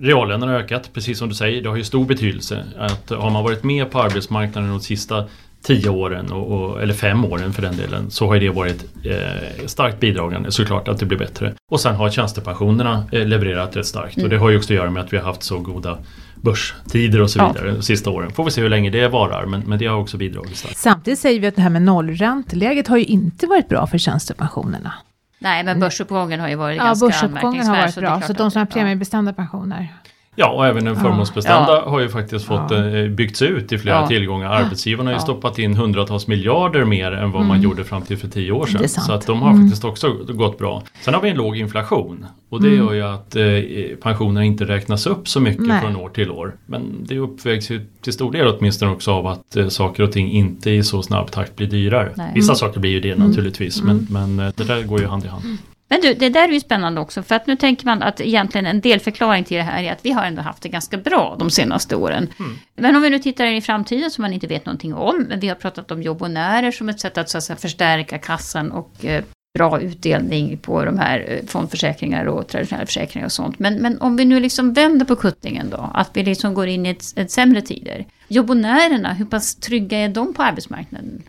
[0.00, 1.62] reallönerna har ökat, precis som du säger.
[1.62, 2.64] Det har ju stor betydelse.
[2.78, 5.24] Att har man varit med på arbetsmarknaden de sista
[5.64, 9.66] tio åren, och, och, eller fem åren för den delen, så har det varit eh,
[9.66, 11.54] starkt bidragande såklart att det blir bättre.
[11.70, 14.24] Och sen har tjänstepensionerna eh, levererat rätt starkt mm.
[14.24, 15.98] och det har ju också att göra med att vi har haft så goda
[16.36, 17.74] börstider och så vidare ja.
[17.74, 18.30] de sista åren.
[18.32, 20.76] Får vi se hur länge det varar men, men det har också bidragit starkt.
[20.76, 24.94] Samtidigt säger vi att det här med nollränteläget har ju inte varit bra för tjänstepensionerna.
[25.44, 28.20] Nej, men börsuppgången har ju varit ja, ganska börsuppgången har varit bra.
[28.20, 29.94] Så, så de som har premiebestämda pensioner
[30.36, 31.90] Ja, och även den förmånsbestämda ja.
[31.90, 32.88] har ju faktiskt fått ja.
[32.88, 34.06] Eh, byggts ut i flera ja.
[34.06, 34.50] tillgångar.
[34.50, 37.48] Arbetsgivarna har ju stoppat in hundratals miljarder mer än vad mm.
[37.48, 38.88] man gjorde fram till för tio år sedan.
[38.88, 39.62] Så att de har mm.
[39.62, 40.82] faktiskt också gått bra.
[41.04, 42.78] Sen har vi en låg inflation och det mm.
[42.78, 45.80] gör ju att eh, pensionerna inte räknas upp så mycket Nej.
[45.80, 46.54] från år till år.
[46.66, 50.32] Men det uppvägs ju till stor del åtminstone också av att eh, saker och ting
[50.32, 52.12] inte i så snabb takt blir dyrare.
[52.16, 52.30] Nej.
[52.34, 53.28] Vissa saker blir ju det mm.
[53.28, 54.34] naturligtvis men, mm.
[54.36, 55.44] men eh, det där går ju hand i hand.
[55.94, 58.66] Men du, det där är ju spännande också, för att nu tänker man att egentligen
[58.66, 61.50] en delförklaring till det här är att vi har ändå haft det ganska bra de
[61.50, 62.28] senaste åren.
[62.38, 62.52] Mm.
[62.74, 65.40] Men om vi nu tittar in i framtiden som man inte vet någonting om, men
[65.40, 69.04] vi har pratat om jobbonärer som ett sätt att, så att säga, förstärka kassan och
[69.04, 69.24] eh,
[69.58, 73.58] bra utdelning på de här eh, fondförsäkringar och traditionella försäkringar och sånt.
[73.58, 76.86] Men, men om vi nu liksom vänder på kuttingen då, att vi liksom går in
[76.86, 78.04] i ett, ett sämre tider.
[78.28, 81.22] Jobbonärerna, hur pass trygga är de på arbetsmarknaden?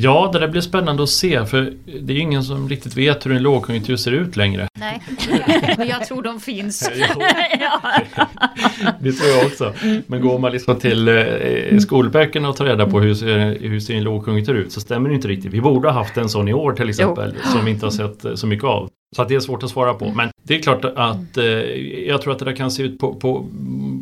[0.00, 3.26] Ja, det där blir spännande att se för det är ju ingen som riktigt vet
[3.26, 4.68] hur en lågkonjunktur ser ut längre.
[4.78, 5.02] Nej,
[5.78, 6.88] men jag tror de finns.
[9.00, 9.72] det tror jag också.
[10.06, 13.94] Men går man liksom till eh, skolböckerna och tar reda på hur ser, hur ser
[13.94, 15.52] en lågkonjunktur ut så stämmer det inte riktigt.
[15.52, 17.52] Vi borde ha haft en sån i år till exempel jo.
[17.52, 18.90] som vi inte har sett eh, så mycket av.
[19.16, 20.12] Så att det är svårt att svara på.
[20.12, 21.44] Men det är klart att eh,
[22.08, 23.46] jag tror att det där kan se ut på, på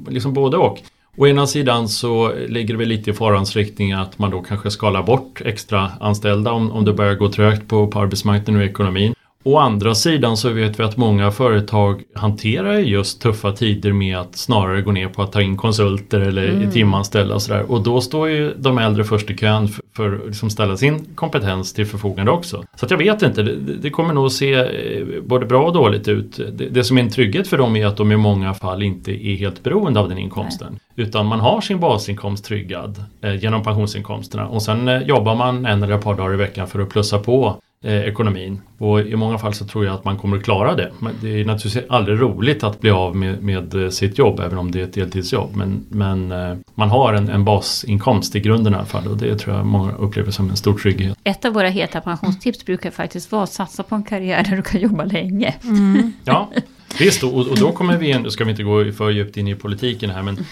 [0.08, 0.82] liksom både och.
[1.18, 4.70] Å ena sidan så ligger det väl lite i farans riktning att man då kanske
[4.70, 9.15] skalar bort extra anställda om, om det börjar gå trögt på, på arbetsmarknaden och ekonomin.
[9.46, 14.36] Å andra sidan så vet vi att många företag hanterar just tuffa tider med att
[14.36, 16.70] snarare gå ner på att ta in konsulter eller mm.
[16.70, 17.70] timanställda och sådär.
[17.70, 21.04] Och då står ju de äldre först i kön för, för att liksom ställa sin
[21.14, 22.64] kompetens till förfogande också.
[22.74, 26.36] Så jag vet inte, det, det, kommer nog se eh, både bra och dåligt ut.
[26.36, 29.26] Det, det, som är en trygghet för dem är att de i många fall inte
[29.26, 30.68] är helt beroende av den inkomsten.
[30.70, 31.06] Nej.
[31.06, 35.82] Utan man har sin basinkomst tryggad eh, genom pensionsinkomsterna och sen eh, jobbar man en
[35.82, 38.60] eller ett par dagar i veckan för att plussa på eh, ekonomin.
[38.78, 40.92] Och i många fall så tror jag att man kommer att klara det.
[40.98, 44.58] Men det är naturligtvis aldrig roligt att bli av med, med eh, sitt jobb även
[44.58, 45.56] om det är ett deltidsjobb.
[45.56, 49.38] Men, men eh, man har en, en basinkomst i grunden i alla fall och det
[49.38, 51.18] tror jag många upplever som en stor trygghet.
[51.24, 54.62] Ett av våra heta pensionstips brukar faktiskt vara att satsa på en karriär där du
[54.62, 55.54] kan jobba länge.
[55.64, 56.12] Mm.
[56.24, 56.50] Ja,
[56.98, 59.48] Visst, och, och då kommer vi in, nu ska vi inte gå för djupt in
[59.48, 60.44] i politiken här, men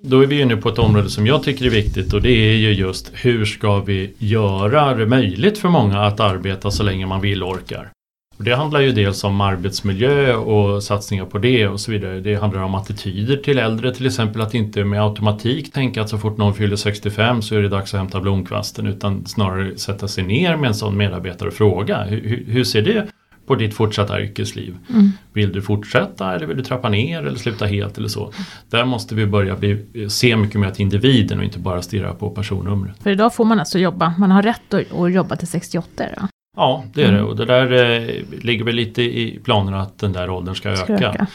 [0.00, 2.56] då är vi inne på ett område som jag tycker är viktigt och det är
[2.56, 7.20] ju just hur ska vi göra det möjligt för många att arbeta så länge man
[7.20, 7.90] vill och orkar.
[8.38, 12.20] Och det handlar ju dels om arbetsmiljö och satsningar på det och så vidare.
[12.20, 16.18] Det handlar om attityder till äldre till exempel att inte med automatik tänka att så
[16.18, 20.24] fort någon fyller 65 så är det dags att hämta blomkvasten utan snarare sätta sig
[20.24, 23.06] ner med en sån medarbetare och fråga hur, hur ser det
[23.46, 24.76] på ditt fortsatta yrkesliv.
[24.90, 25.10] Mm.
[25.32, 28.32] Vill du fortsätta eller vill du trappa ner eller sluta helt eller så.
[28.70, 32.30] Där måste vi börja bli, se mycket mer till individen och inte bara stirra på
[32.30, 33.02] personnumret.
[33.02, 36.28] För idag får man alltså jobba, man har rätt att, att jobba till 68 då?
[36.56, 40.12] Ja, det är det och det där eh, ligger väl lite i planerna att den
[40.12, 41.08] där åldern ska, ska öka.
[41.08, 41.26] öka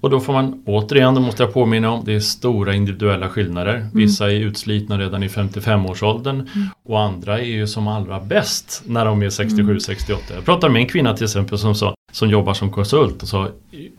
[0.00, 3.74] och då får man återigen, då måste jag påminna om, det är stora individuella skillnader.
[3.74, 3.90] Mm.
[3.92, 6.68] Vissa är utslitna redan i 55-årsåldern mm.
[6.84, 10.10] och andra är ju som allra bäst när de är 67-68.
[10.10, 10.18] Mm.
[10.34, 13.48] Jag pratade med en kvinna till exempel som sa, som jobbar som konsult och sa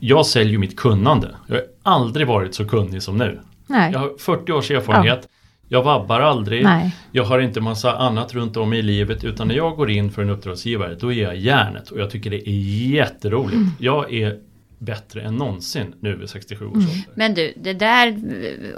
[0.00, 1.28] Jag säljer mitt kunnande.
[1.46, 3.40] Jag har aldrig varit så kunnig som nu.
[3.66, 3.92] Nej.
[3.92, 5.18] Jag har 40 års erfarenhet.
[5.22, 5.28] Ja.
[5.68, 6.64] Jag vabbar aldrig.
[6.64, 6.94] Nej.
[7.12, 10.22] Jag har inte massa annat runt om i livet utan när jag går in för
[10.22, 13.54] en uppdragsgivare då är jag järnet och jag tycker det är jätteroligt.
[13.54, 13.70] Mm.
[13.78, 14.38] Jag är
[14.78, 16.86] bättre än någonsin nu vid 67 års Mm.
[16.86, 17.04] ålder.
[17.14, 18.16] Men du, det där,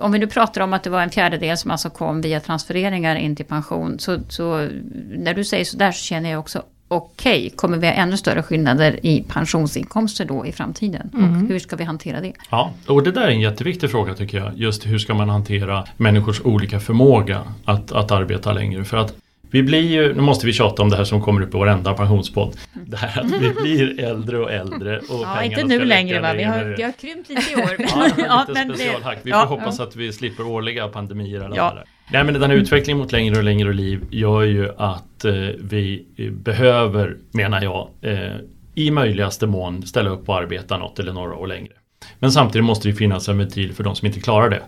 [0.01, 3.17] om vi nu pratar om att det var en fjärdedel som alltså kom via transfereringar
[3.17, 3.99] in till pension.
[3.99, 4.69] Så, så
[5.09, 9.07] när du säger sådär så känner jag också, okej, kommer vi ha ännu större skillnader
[9.07, 11.11] i pensionsinkomster då i framtiden?
[11.15, 12.33] Och hur ska vi hantera det?
[12.51, 14.53] Ja, och det där är en jätteviktig fråga tycker jag.
[14.59, 18.85] Just hur ska man hantera människors olika förmåga att, att arbeta längre.
[18.85, 19.15] För att
[19.51, 21.95] vi blir ju, nu måste vi tjata om det här som kommer upp i varenda
[21.95, 22.57] pensionspodd.
[22.73, 24.99] Det här att vi blir äldre och äldre.
[24.99, 26.33] Och Ja, inte ska nu längre va?
[26.33, 26.51] Vi längre.
[26.51, 27.77] har, vi har krympt lite i år.
[27.79, 29.19] Ja, lite men specialhack.
[29.23, 31.69] Vi ja, får hoppas att vi slipper årliga pandemier alla Ja.
[31.71, 31.79] fall.
[32.13, 36.07] Nej men den här utvecklingen mot längre och längre liv gör ju att eh, vi
[36.33, 38.37] behöver, menar jag, eh,
[38.75, 41.73] i möjligaste mån ställa upp och arbeta något eller några år längre.
[42.19, 44.63] Men samtidigt måste det finnas en ventil för de som inte klarar det.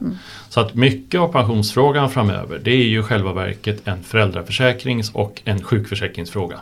[0.48, 5.62] Så att mycket av pensionsfrågan framöver det är ju själva verket en föräldraförsäkrings och en
[5.62, 6.60] sjukförsäkringsfråga.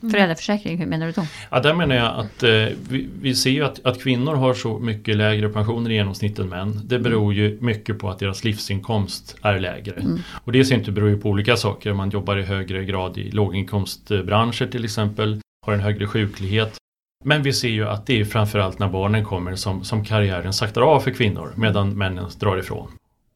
[0.00, 1.26] Föräldraförsäkring, hur menar du då?
[1.50, 2.50] Ja, där menar jag att eh,
[2.88, 6.48] vi, vi ser ju att, att kvinnor har så mycket lägre pensioner i genomsnitt än
[6.48, 6.80] män.
[6.84, 10.02] Det beror ju mycket på att deras livsinkomst är lägre.
[10.44, 11.92] Och det i sin tur beror ju på olika saker.
[11.92, 16.76] Man jobbar i högre grad i låginkomstbranscher till exempel, har en högre sjuklighet.
[17.24, 20.82] Men vi ser ju att det är framförallt när barnen kommer som, som karriären saktar
[20.82, 22.88] av för kvinnor medan männen drar ifrån.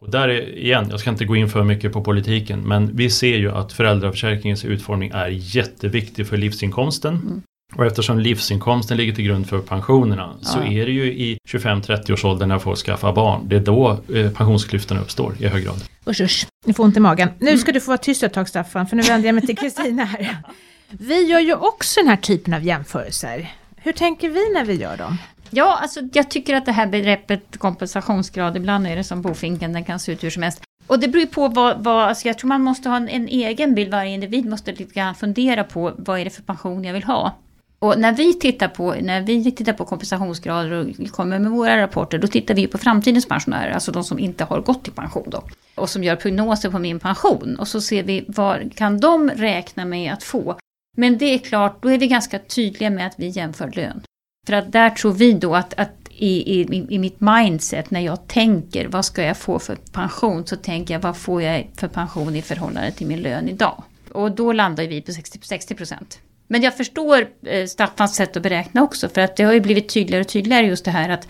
[0.05, 3.11] Och där är, igen, jag ska inte gå in för mycket på politiken, men vi
[3.11, 7.43] ser ju att föräldraförsäkringens utformning är jätteviktig för livsinkomsten.
[7.77, 10.65] Och eftersom livsinkomsten ligger till grund för pensionerna så Ja.
[10.73, 13.49] är det ju i 25-30 års ålder när folk skaffar barn.
[13.49, 15.85] Det är då eh, pensionsklyftorna uppstår i hög grad.
[16.07, 16.47] Usch, usch.
[16.67, 17.29] Ni får ont i magen.
[17.39, 19.57] Nu ska du få vara tyst ett tag Staffan, för nu vänder jag mig till
[19.57, 20.37] Kristina här.
[20.91, 23.53] Vi gör ju också den här typen av jämförelser.
[23.77, 25.19] Hur tänker vi när vi gör dem?
[25.57, 29.85] Ja, alltså jag tycker att det här begreppet kompensationsgrad, ibland är det som bofinken, den
[29.85, 30.63] kan se ut hur som helst.
[30.87, 33.29] Och det beror ju på vad, vad alltså jag tror man måste ha en, en
[33.29, 36.93] egen bild, varje individ måste lite grann fundera på vad är det för pension jag
[36.93, 37.33] vill ha.
[37.79, 42.19] Och när vi tittar på, när vi tittar på kompensationsgrader och kommer med våra rapporter,
[42.19, 45.43] då tittar vi på framtidens pensionärer, alltså de som inte har gått i pension då.
[45.75, 47.57] Och som gör prognoser på min pension.
[47.59, 50.57] Och så ser vi vad kan de räkna med att få.
[50.97, 54.03] Men det är klart, då är vi ganska tydliga med att vi jämför lön.
[54.47, 58.29] För att där tror vi då att, att i, i, i mitt mindset när jag
[58.29, 62.37] tänker vad ska jag få för pension så tänker jag vad får jag för pension
[62.37, 63.83] i förhållande till min lön idag.
[64.13, 66.19] Och då landar vi på 60 60 procent.
[66.47, 69.89] Men jag förstår eh, Staffans sätt att beräkna också för att det har ju blivit
[69.89, 71.29] tydligare och tydligare just det här att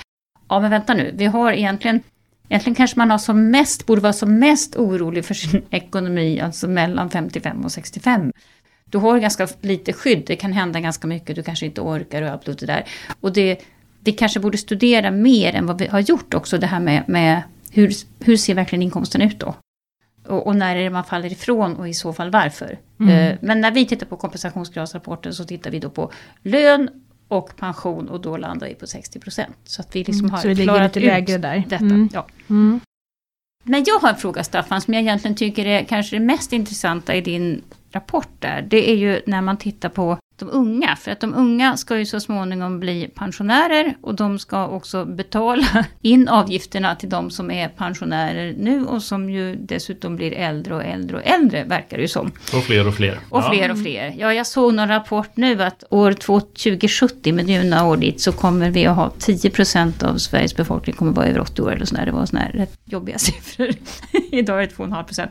[0.48, 2.00] ja men vänta nu, vi har egentligen
[2.48, 6.68] Egentligen kanske man har som mest, borde vara som mest orolig för sin ekonomi, alltså
[6.68, 8.32] mellan 55 och 65.
[8.94, 12.28] Du har ganska lite skydd, det kan hända ganska mycket, du kanske inte orkar och
[12.28, 12.84] allt det där.
[13.20, 13.58] Och det,
[14.00, 17.42] vi kanske borde studera mer än vad vi har gjort också, det här med, med
[17.70, 19.54] hur, hur ser verkligen inkomsten ut då?
[20.26, 22.78] Och, och när är det man faller ifrån och i så fall varför?
[23.00, 26.90] Eh, men när vi tittar på kompensationsgradsrapporten så tittar vi då på lön
[27.28, 29.56] och pension och då landar vi på 60 procent.
[29.64, 31.64] Så att vi liksom har Så klarat lite ut där.
[31.68, 31.84] detta.
[31.84, 32.08] Mm.
[32.12, 32.26] Ja.
[32.50, 32.80] Mm.
[33.62, 37.14] Men jag har en fråga Staffan som jag egentligen tycker är kanske det mest intressanta
[37.14, 37.62] i din
[37.94, 38.66] rapport där.
[38.70, 40.96] Det är ju när man tittar på de unga.
[40.96, 45.66] För att de unga ska ju så småningom bli pensionärer och de ska också betala
[46.02, 50.84] in avgifterna till de som är pensionärer nu och som ju dessutom blir äldre och
[50.84, 52.32] äldre och äldre verkar det ju som.
[52.54, 53.18] Och fler och fler.
[53.30, 53.50] Och Ja.
[53.52, 54.14] fler och fler.
[54.18, 58.32] Ja, jag såg någon rapport nu att år 2070, med nu några år dit, så
[58.32, 62.06] kommer vi att ha 10% av Sveriges befolkning kommer vara över 80 år eller sådär.
[62.06, 63.68] Det var sådana här rätt jobbiga siffror.
[64.32, 65.28] Idag är det 2,5%.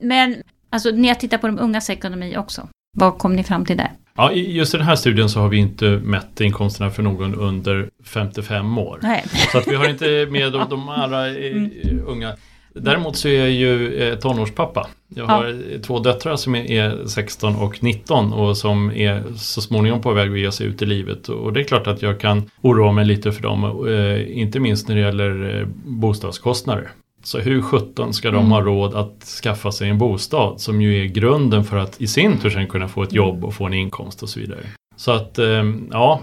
[0.00, 0.36] Men
[0.72, 3.90] alltså när jag tittar på de ungas ekonomi också, vad kom ni fram till där?
[4.16, 7.34] Ja, i just i den här studien så har vi inte mätt inkomsterna för någon
[7.34, 8.98] under 55 år.
[9.02, 9.24] Nej.
[9.52, 11.62] Så att vi har inte med de, de allra eh,
[12.06, 12.32] unga.
[12.74, 14.86] Däremot så är jag ju eh, tonårspappa.
[15.14, 15.32] Jag Ja.
[15.32, 20.00] har eh, två döttrar som är, är 16 och 19 och som är så småningom
[20.02, 21.28] på väg att ge sig ut i livet.
[21.28, 24.88] Och det är klart att jag kan oroa mig lite för dem, eh, inte minst
[24.88, 26.88] när det gäller bostadskostnader.
[27.22, 31.04] Så hur 17 ska de ha råd att skaffa sig en bostad som ju är
[31.04, 34.22] grunden för att i sin tur sen kunna få ett jobb och få en inkomst
[34.22, 34.60] och så vidare.
[34.96, 36.20] Så att eh, ja,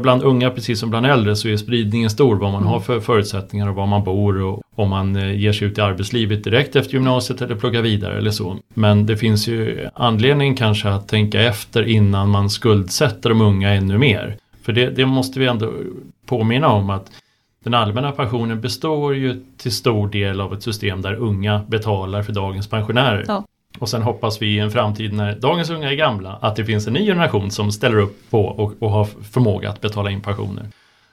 [0.00, 3.68] bland unga precis som bland äldre så är spridningen stor vad man har för förutsättningar
[3.68, 6.94] och var man bor och om man eh, ger sig ut i arbetslivet direkt efter
[6.94, 8.56] gymnasiet eller pluggar vidare eller så.
[8.74, 13.98] Men det finns ju anledning kanske att tänka efter innan man skuldsätter de unga ännu
[13.98, 14.36] mer.
[14.62, 15.72] För det, det måste vi ändå
[16.26, 17.10] påminna om att
[17.64, 22.32] den allmänna pensionen består ju till stor del av ett system där unga betalar för
[22.32, 23.24] dagens pensionärer.
[23.28, 23.44] Ja.
[23.78, 26.86] Och sen hoppas vi i en framtid när dagens unga är gamla att det finns
[26.86, 30.68] en ny generation som ställer upp på och, och har förmåga att betala in pensioner.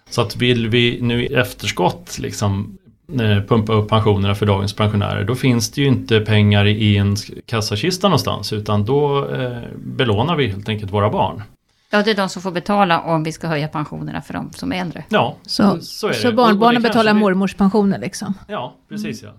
[0.09, 2.77] Så att vill vi nu i efterskott liksom
[3.13, 5.23] eh, pumpa upp pensionerna för dagens pensionärer.
[5.23, 10.47] Då finns det ju inte pengar i en kassakista någonstans utan då eh, belånar vi
[10.47, 11.41] helt enkelt våra barn.
[11.91, 14.73] Ja, det är de som får betala om vi ska höja pensionerna för de som
[14.73, 15.03] är äldre.
[15.09, 16.33] Ja, Så, så är så det.
[16.33, 18.33] barnbarnen det betalar vi- mormors pensioner liksom?
[18.47, 19.29] Ja, precis ja.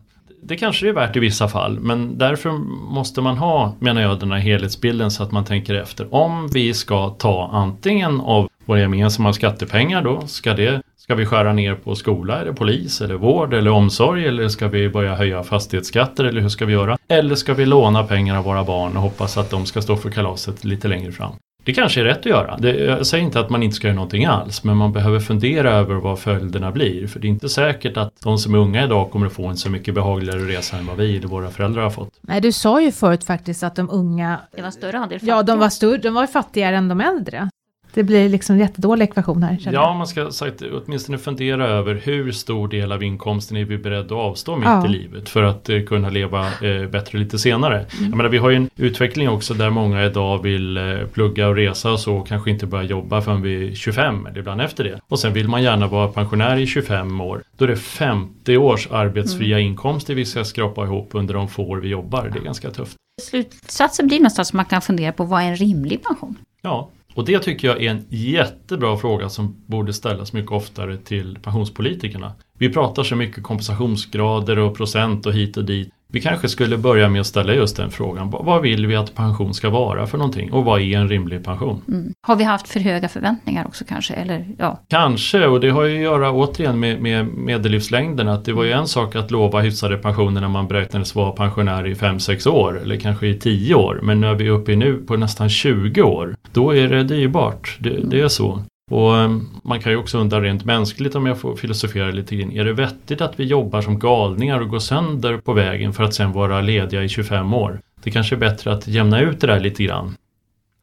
[0.45, 2.51] Det kanske är värt i vissa fall men därför
[2.93, 6.15] måste man ha, menar jag, den här helhetsbilden så att man tänker efter.
[6.15, 11.53] Om vi ska ta antingen av våra gemensamma skattepengar då, ska, det, ska vi skära
[11.53, 16.25] ner på skola eller polis eller vård eller omsorg eller ska vi börja höja fastighetsskatter
[16.25, 16.99] eller hur ska vi göra?
[17.09, 20.11] Eller ska vi låna pengar av våra barn och hoppas att de ska stå för
[20.11, 21.33] kalaset lite längre fram?
[21.64, 22.57] Det kanske är rätt att göra.
[22.57, 25.70] Det, jag säger inte att man inte ska göra någonting alls men man behöver fundera
[25.72, 27.07] över vad följderna blir.
[27.07, 29.57] För det är inte säkert att de som är unga idag kommer att få en
[29.57, 32.09] så mycket behagligare resa än vad vi eller våra föräldrar har fått.
[32.20, 35.40] Nej, du sa ju förut faktiskt att de unga, Det var större andel ja de
[35.46, 35.57] fattiga.
[35.57, 37.48] var, större, de var fattigare än de äldre.
[37.94, 39.59] Det blir liksom en jättedålig ekvation här.
[39.72, 44.05] Ja, man ska sagt, åtminstone fundera över hur stor del av inkomsten är vi beredda
[44.14, 44.87] att avstå mitt Ja.
[44.87, 47.87] i livet för att eh, kunna leva eh, bättre lite senare.
[48.00, 51.57] Jag menar, vi har ju en utveckling också där många idag vill eh, plugga och
[51.57, 55.00] resa och så kanske inte börja jobba förrän vi är 25 eller ibland efter det.
[55.09, 57.42] Och sen vill man gärna vara pensionär i 25 år.
[57.57, 61.76] Då är det 50 års arbetsfria inkomster vi ska skrapa ihop under de få år
[61.76, 62.31] vi jobbar.
[62.33, 62.96] Det är ganska tufft.
[63.22, 66.37] Slutsatsen blir nästan att man kan fundera på vad är en rimlig pension?
[66.62, 71.38] Ja, och det tycker jag är en jättebra fråga som borde ställas mycket oftare till
[71.42, 72.33] pensionspolitikerna.
[72.59, 75.90] Vi pratar så mycket kompensationsgrader och procent och hit och dit.
[76.12, 78.31] Vi kanske skulle börja med att ställa just den frågan.
[78.31, 80.53] Vad- vill vi att pension ska vara för någonting?
[80.53, 81.83] Och vad är en rimlig pension?
[81.88, 82.12] Mm.
[82.27, 84.14] Har vi haft för höga förväntningar också kanske?
[84.14, 88.29] Eller ja, Kanske, och det har ju att göra återigen med, med medellivslängden.
[88.29, 91.87] Att det var ju en sak att lova hyfsade pensioner när man beräknades vara pensionär
[91.87, 94.01] i 5-6 år eller kanske i 10 år.
[94.03, 96.35] Men nu är vi uppe i nu på nästan 20 år.
[96.53, 98.62] Då är det dyrbart, det, det är så.
[98.92, 102.52] Och ehm, man kan ju också undra rent mänskligt om jag får filosofera lite grann.
[102.52, 106.14] Är det vettigt att vi jobbar som galningar och går sönder på vägen för att
[106.14, 107.81] sen vara lediga i 25 år?
[108.02, 110.16] Det kanske är bättre att jämna ut det där lite grann.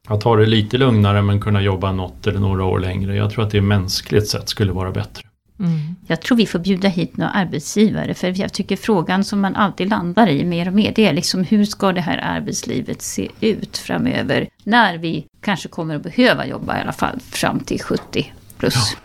[0.08, 3.16] Att ha det lite lugnare men kunna jobba något eller några år längre.
[3.16, 5.29] Jag tror att det mänskligt sett skulle vara bättre.
[5.60, 5.96] Mm.
[6.06, 8.14] jag tror vi får bjuda hit några arbetsgivare.
[8.14, 10.92] För jag tycker frågan som man alltid landar i mer och mer.
[10.94, 14.48] Det är liksom hur ska det här arbetslivet se ut framöver?
[14.64, 18.96] När vi kanske kommer att behöva jobba i alla fall fram till 70 plus.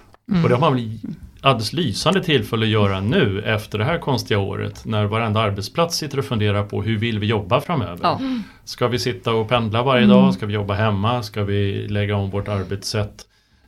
[0.43, 0.99] Och det har man väl
[1.41, 4.85] alldeles lysande tillfälle att göra nu efter det här konstiga året.
[4.85, 7.99] När varenda arbetsplats sitter och funderar på hur vill vi jobba framöver?
[8.03, 8.19] Ja.
[8.63, 10.33] Ska vi sitta och pendla varje dag?
[10.33, 11.23] Ska vi jobba hemma?
[11.23, 13.25] Ska vi lägga om vårt arbetssätt?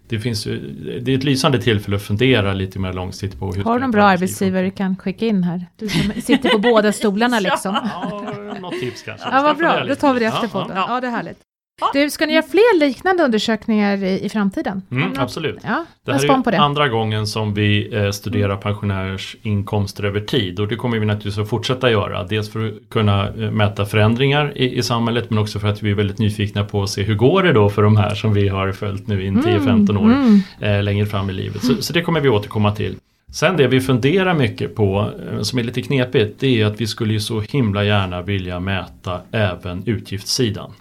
[0.10, 3.80] Det, finns det är ett lysande tillfälle att fundera lite mer långsiktigt på hur Har
[3.80, 5.66] ett bra arbetsgivare du kan skicka in här?
[5.76, 7.76] Du som sitter på båda stolarna liksom.
[7.84, 9.28] Ja, något tips kanske.
[9.32, 9.86] Ja, vad bra.
[9.86, 10.78] Då tar vi det efter Ja, podden.
[10.78, 10.86] ja.
[10.90, 11.38] Ja, det är härligt.
[11.94, 14.82] Du, ska ni göra fler liknande undersökningar i, i framtiden?
[14.92, 15.58] Mm, något- absolut.
[15.64, 16.58] Ja, Det här är det.
[16.60, 21.38] andra gången som vi eh, studerar pensionärers inkomster över tid och det kommer vi naturligtvis
[21.38, 22.24] att fortsätta göra.
[22.24, 25.92] Dels för att kunna eh, mäta förändringar i, i samhället men också för att vi
[25.92, 28.48] är väldigt nyfikna på att se hur går det då för de här som vi
[28.48, 30.40] har följt nu i 10-15 år Mm.
[30.60, 31.64] eh, längre fram i livet.
[31.64, 32.96] Så, så det kommer vi återkomma till.
[33.34, 36.88] Sen det vi funderar mycket på, eh, som är lite knepigt, det är att vi
[36.88, 40.72] skulle ju så himla gärna vilja mäta även utgiftssidan.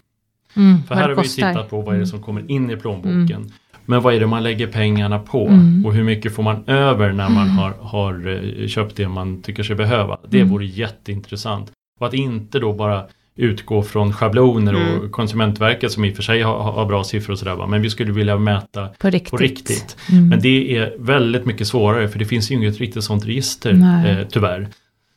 [0.57, 1.43] Mm, För här har vi kostar.
[1.43, 1.55] Mm.
[1.55, 3.53] tittat på vad är det som kommer in i plånboken.
[3.89, 5.47] Men vad är det man lägger pengarna på?
[5.49, 5.87] Mm.
[5.87, 8.29] Och hur mycket får man över när man har, har
[8.63, 10.19] eh, köpt det man tycker sig behöva?
[10.29, 10.51] Det Mm.
[10.53, 11.73] vore jätteintressant.
[12.01, 13.03] Och att inte då bara
[13.39, 15.01] utgå från schabloner Mm.
[15.01, 17.67] och Konsumentverket som i och för sig har, har bra siffror och sådär.
[17.67, 19.31] Men vi skulle vilja mäta På riktigt.
[19.31, 19.97] på riktigt.
[20.13, 20.29] Mm.
[20.29, 23.71] Men det är väldigt mycket svårare för det finns ju inget riktigt sånt register
[24.07, 24.69] eh, tyvärr.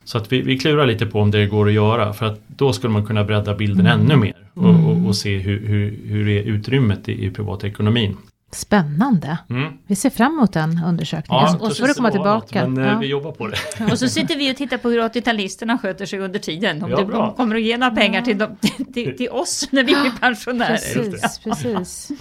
[0.10, 2.74] Så att vi, vi klurar lite på om det går att göra för att då
[2.74, 4.00] skulle man kunna bredda bilden Mm.
[4.00, 8.18] ännu mer och, och, och se hur, hur, hur är utrymmet i, i privatekonomin.
[8.52, 9.38] Spännande.
[9.50, 9.74] Mm.
[9.88, 11.44] Vi ser fram emot den undersökningen.
[11.46, 12.68] Ja, och så får du komma något, tillbaka.
[12.68, 13.00] Men eh, ja.
[13.00, 13.92] vi jobbar på det.
[13.92, 16.84] Och så sitter vi och tittar på hur 80-talisterna sköter sig under tiden.
[16.84, 18.58] Om Ja, de kommer att ge några pengar till, dem,
[18.94, 20.70] till, till oss när vi blir pensionärer.
[20.94, 22.12] Precis, precis.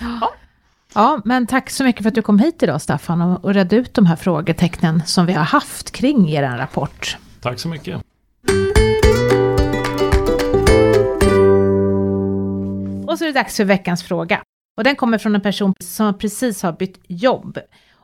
[0.00, 0.32] Ja.
[0.94, 3.76] Ja, men tack så mycket för att du kom hit idag Staffan och, och redde
[3.76, 7.16] ut de här frågetecknen som vi har haft kring er rapport.
[7.42, 7.96] Tack så mycket.
[13.06, 14.42] Och så är det dags för veckans fråga.
[14.76, 17.58] Och den kommer från en person som precis har bytt jobb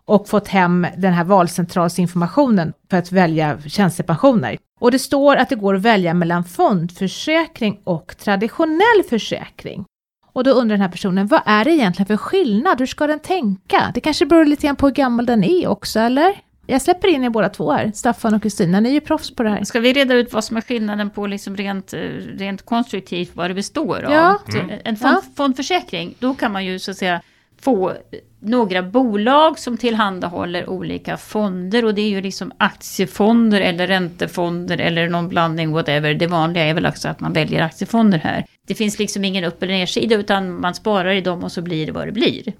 [0.05, 4.59] och fått hem den här valcentralsinformationen för att välja tjänstepensioner.
[4.81, 9.85] Och det står att det går att välja mellan fondförsäkring och traditionell försäkring.
[10.33, 12.78] Och då undrar den här personen, vad är det egentligen för skillnad?
[12.78, 13.91] Hur ska den tänka?
[13.95, 16.47] Det kanske beror lite grann på hur gammal den är också, eller?
[16.71, 19.43] Jag släpper in er båda två här, Staffan och Kristina, ni är ju proffs på
[19.43, 19.64] det här.
[19.64, 22.01] Ska vi reda ut vad som är skillnaden på liksom rent, eh,
[22.39, 24.12] rent konstruktivt vad det består av?
[24.12, 24.39] Ja.
[24.55, 24.71] Mm.
[24.85, 25.23] En fond, Ja.
[25.37, 27.23] fondförsäkring, då kan man ju så att säga
[27.61, 27.93] få
[28.41, 35.09] några bolag som tillhandahåller olika fonder och det är ju liksom aktiefonder eller räntefonder eller
[35.09, 36.14] någon blandning whatever.
[36.14, 38.45] Det vanliga är väl också att man väljer aktiefonder här.
[38.66, 41.87] Det finns liksom ingen upp eller nedsida utan man sparar i dem och så blir
[41.87, 42.53] det vad det blir.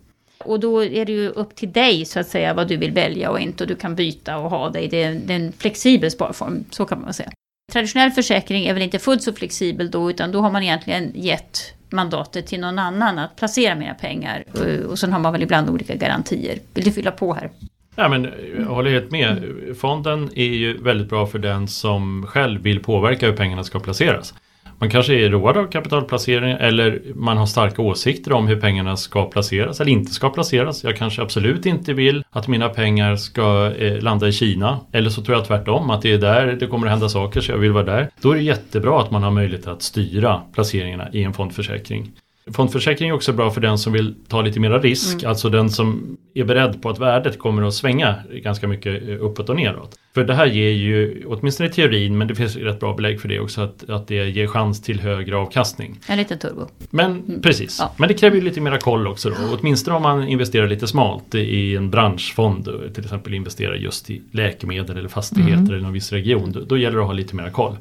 [0.45, 3.31] Och då är det ju upp till dig så att säga vad du vill välja
[3.31, 4.89] och inte och du kan byta och ha dig.
[4.89, 7.31] Det är, det är en flexibel sparform, så kan man säga.
[7.73, 11.75] Traditionell försäkring är väl inte fullt så flexibel då utan då har man egentligen gett
[11.91, 14.45] mandatet till någon annan att placera mina pengar.
[14.53, 16.59] Och, och sen har man väl ibland olika garantier.
[16.75, 17.51] Vill du fylla på här?
[17.97, 18.29] Ja, men
[18.59, 19.43] jag håller helt med.
[19.81, 24.35] Fonden är ju väldigt bra för den som själv vill påverka hur pengarna ska placeras.
[24.81, 29.25] Man kanske är road av kapitalplacering eller man har starka åsikter om hur pengarna ska
[29.25, 30.85] placeras eller inte ska placeras.
[30.85, 34.81] Jag kanske absolut inte vill att mina pengar ska eh, landa i Kina.
[34.93, 37.53] Eller så tror jag tvärtom att det är där det kommer att hända saker så
[37.53, 38.11] jag vill vara där.
[38.21, 42.13] Då är det jättebra att man har möjlighet att styra placeringarna i en fondförsäkring.
[42.53, 45.29] Fondförsäkring är också bra för den som vill ta lite mera risk, mm.
[45.29, 49.49] alltså den som är beredd på att värdet kommer att svänga ganska mycket eh, uppåt
[49.49, 49.97] och neråt.
[50.15, 53.29] För det här ger ju, åtminstone i teorin, men det finns rätt bra belägg för
[53.29, 56.01] det också, att, att det ger chans till högre avkastning.
[56.07, 56.67] En liten turbo.
[56.91, 57.43] Men mm.
[57.43, 57.93] precis, ja.
[57.97, 59.37] men det kräver ju lite mera koll också då.
[59.61, 64.97] Åtminstone om man investerar lite smalt i en branschfond, till exempel investerar just i läkemedel
[64.97, 65.69] eller fastigheter mm.
[65.69, 66.53] eller någon viss region.
[66.53, 67.77] Då, då gäller det att ha lite mera koll.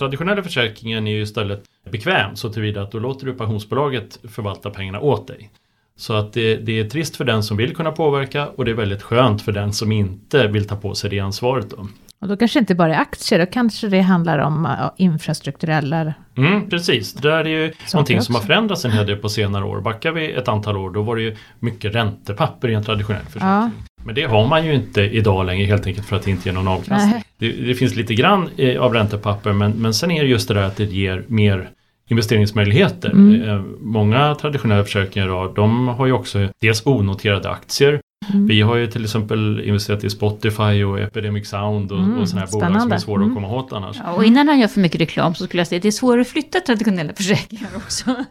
[0.00, 5.00] Traditionella försäkringen är ju istället bekväm så tillvida att då låter du pensionsbolaget förvalta pengarna
[5.00, 5.50] åt dig.
[5.96, 8.74] Så att det, det, är trist för den som vill kunna påverka och det är
[8.74, 11.70] väldigt skönt för den som inte vill ta på sig det ansvaret.
[11.70, 11.86] Då.
[12.20, 16.14] Och då kanske inte bara är aktier, då kanske det handlar om infrastrukturella...
[16.36, 18.26] Mm, precis, det där är ju Saker någonting också.
[18.26, 19.80] som har förändrats en hel del på senare år.
[19.80, 23.48] Backar vi ett antal år då var det ju mycket räntepapper i en traditionell försäkring.
[23.48, 23.70] Ja.
[24.04, 26.54] Men det har man ju inte idag längre helt enkelt för att det inte ger
[26.54, 27.22] någon avkastning.
[27.38, 30.54] Det, det, finns lite grann eh, av räntepapper men, men sen är det just det
[30.54, 31.70] där att det ger mer
[32.10, 33.10] investeringsmöjligheter.
[33.10, 33.42] Mm.
[33.42, 38.00] Eh, många traditionella försäkringar de har ju också dels onoterade aktier.
[38.32, 38.46] Mm.
[38.46, 42.18] Vi har ju till exempel investerat i Spotify och Epidemic Sound och, mm.
[42.18, 42.68] och sådana här Spännande.
[42.72, 43.28] bolag som är svåra mm.
[43.28, 43.96] att komma åt annars.
[44.04, 45.92] Ja, och innan han gör för mycket reklam så skulle jag säga att det är
[45.92, 48.04] svårare att flytta traditionella försäkringar också.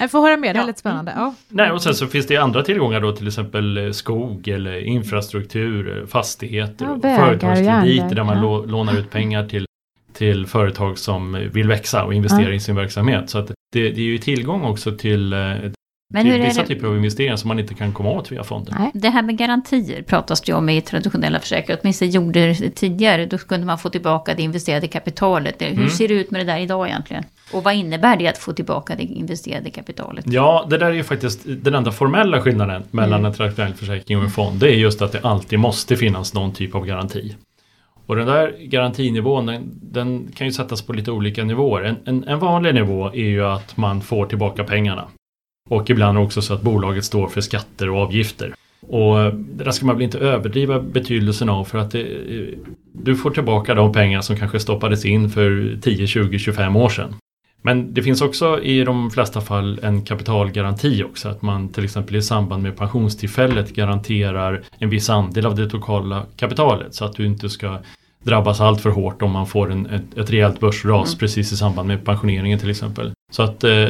[0.00, 1.12] jag får höra mer, det är lite spännande.
[1.16, 1.34] Ja.
[1.48, 6.06] Nej, och sen så finns det andra tillgångar då till exempel eh, skog eller infrastruktur,
[6.06, 8.64] fastigheter, ja, vägar, företagskrediter där man ja.
[8.66, 9.66] lånar ut pengar till
[10.12, 12.54] till företag som vill växa och investera ja.
[12.54, 13.30] i sin verksamhet.
[13.30, 15.38] Så att det, det är ju tillgång också till, eh,
[16.12, 18.74] men till vissa typer av investeringar som man inte kan komma åt via fonden.
[18.78, 18.90] Nej.
[18.94, 23.26] Det här med garantier pratas det om i traditionella försäkringar, åtminstone gjorde det tidigare.
[23.26, 25.62] Då kunde man få tillbaka det investerade kapitalet.
[25.62, 25.90] Hur mm.
[25.90, 27.24] ser det ut med det där idag egentligen?
[27.52, 30.24] Och vad innebär det att få tillbaka det investerade kapitalet?
[30.28, 33.24] Ja, det där är ju faktiskt den enda formella skillnaden mellan mm.
[33.24, 34.60] en traditionell försäkring och en fond.
[34.60, 37.34] Det är just att det alltid måste finnas någon typ av garanti.
[38.10, 41.82] Och den där garantinivån den, den, kan ju sättas på lite olika nivåer.
[41.82, 45.08] En, en, en, vanlig nivå är ju att man får tillbaka pengarna.
[45.68, 48.54] Och ibland också så att bolaget står för skatter och avgifter.
[48.80, 52.06] Och det där ska man väl inte överdriva betydelsen av för att det,
[52.92, 57.14] du får tillbaka de pengar som kanske stoppades in för 10, 20, 25 år sedan.
[57.62, 61.28] Men det finns också i de flesta fall en kapitalgaranti också.
[61.28, 66.26] Att man till exempel i samband med pensionstillfället garanterar en viss andel av det totala
[66.36, 66.94] kapitalet.
[66.94, 67.78] Så att du inte ska
[68.24, 71.18] drabbas allt för hårt om man får en, ett, ett rejält börsras mm.
[71.18, 73.12] precis i samband med pensioneringen till exempel.
[73.32, 73.88] Så att eh,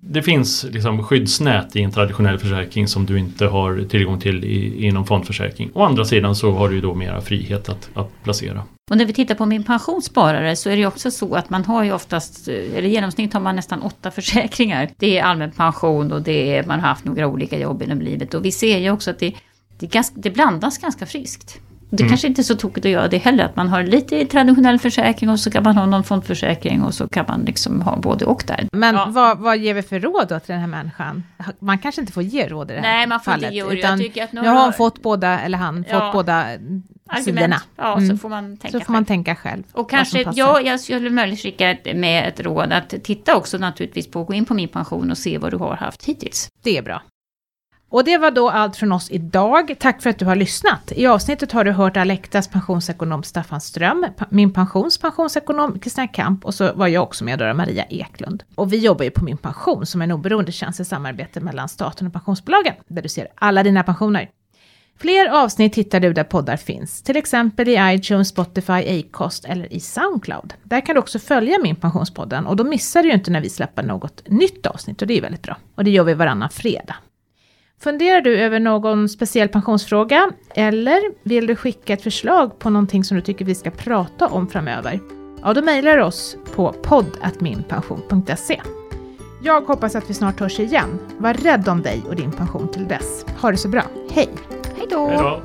[0.00, 4.86] det finns liksom skyddsnät i en traditionell försäkring som du inte har tillgång till i,
[4.86, 5.70] inom fondförsäkring.
[5.74, 8.62] Å andra sidan så har du ju då mera frihet att, att placera.
[8.90, 11.84] Och när vi tittar på min pensionssparare så är det också så att man har
[11.84, 14.90] ju oftast, eller i genomsnitt har man nästan åtta försäkringar.
[14.96, 18.34] Det är allmän pension och det är, man har haft några olika jobb inom livet.
[18.34, 19.34] Och vi ser ju också att det,
[19.78, 21.60] det, det blandas ganska friskt.
[21.90, 22.08] Det mm.
[22.08, 25.30] kanske inte är så tokigt att göra det heller, att man har lite traditionell försäkring
[25.30, 28.44] och så kan man ha någon fondförsäkring och så kan man liksom ha både och
[28.46, 28.68] där.
[28.72, 29.06] Men ja.
[29.08, 31.24] vad, vad ger vi för råd då till den här människan?
[31.58, 33.62] Man kanske inte får ge råd i det här Nej, man får fallet, inte ge
[33.62, 33.72] råd.
[33.72, 33.98] Utan
[34.42, 36.00] nu har hon fått båda, eller han, ja.
[36.00, 36.58] fått båda
[37.08, 37.24] Argument.
[37.24, 37.62] sidorna.
[37.76, 38.08] Ja, mm.
[38.08, 39.62] så får man tänka Så får man tänka själv.
[39.72, 44.24] Och kanske, ja, jag skulle möjligt skicka med ett råd att titta också naturligtvis på,
[44.24, 46.48] gå in på min pension och se vad du har haft hittills.
[46.62, 47.02] Det är bra.
[47.90, 49.74] Och det var då allt från oss idag.
[49.78, 50.92] Tack för att du har lyssnat.
[50.96, 56.54] I avsnittet har du hört Alektas pensionsekonom Staffan Ström, Min Pensions pensionsekonom Kristina Kamp och
[56.54, 58.42] så var jag också med då, Maria Eklund.
[58.54, 62.06] Och vi jobbar ju på Min Pension som en oberoende tjänst i samarbete mellan staten
[62.06, 64.30] och pensionsbolagen, där du ser alla dina pensioner.
[65.00, 69.80] Fler avsnitt hittar du där poddar finns, till exempel i iTunes, Spotify, Acast eller i
[69.80, 70.54] Soundcloud.
[70.62, 73.50] Där kan du också följa Min Pensionspodden och då missar du ju inte när vi
[73.50, 75.56] släpper något nytt avsnitt och det är väldigt bra.
[75.74, 76.94] Och det gör vi varannan fredag.
[77.80, 83.16] Funderar du över någon speciell pensionsfråga eller vill du skicka ett förslag på någonting som
[83.16, 85.00] du tycker vi ska prata om framöver?
[85.42, 88.60] Ja, då mejlar du oss på podd.minpension.se.
[89.42, 90.98] Jag hoppas att vi snart hörs igen.
[91.18, 93.26] Var rädd om dig och din pension till dess.
[93.40, 93.82] Ha det så bra.
[94.10, 94.28] Hej!
[94.76, 95.42] Hej då!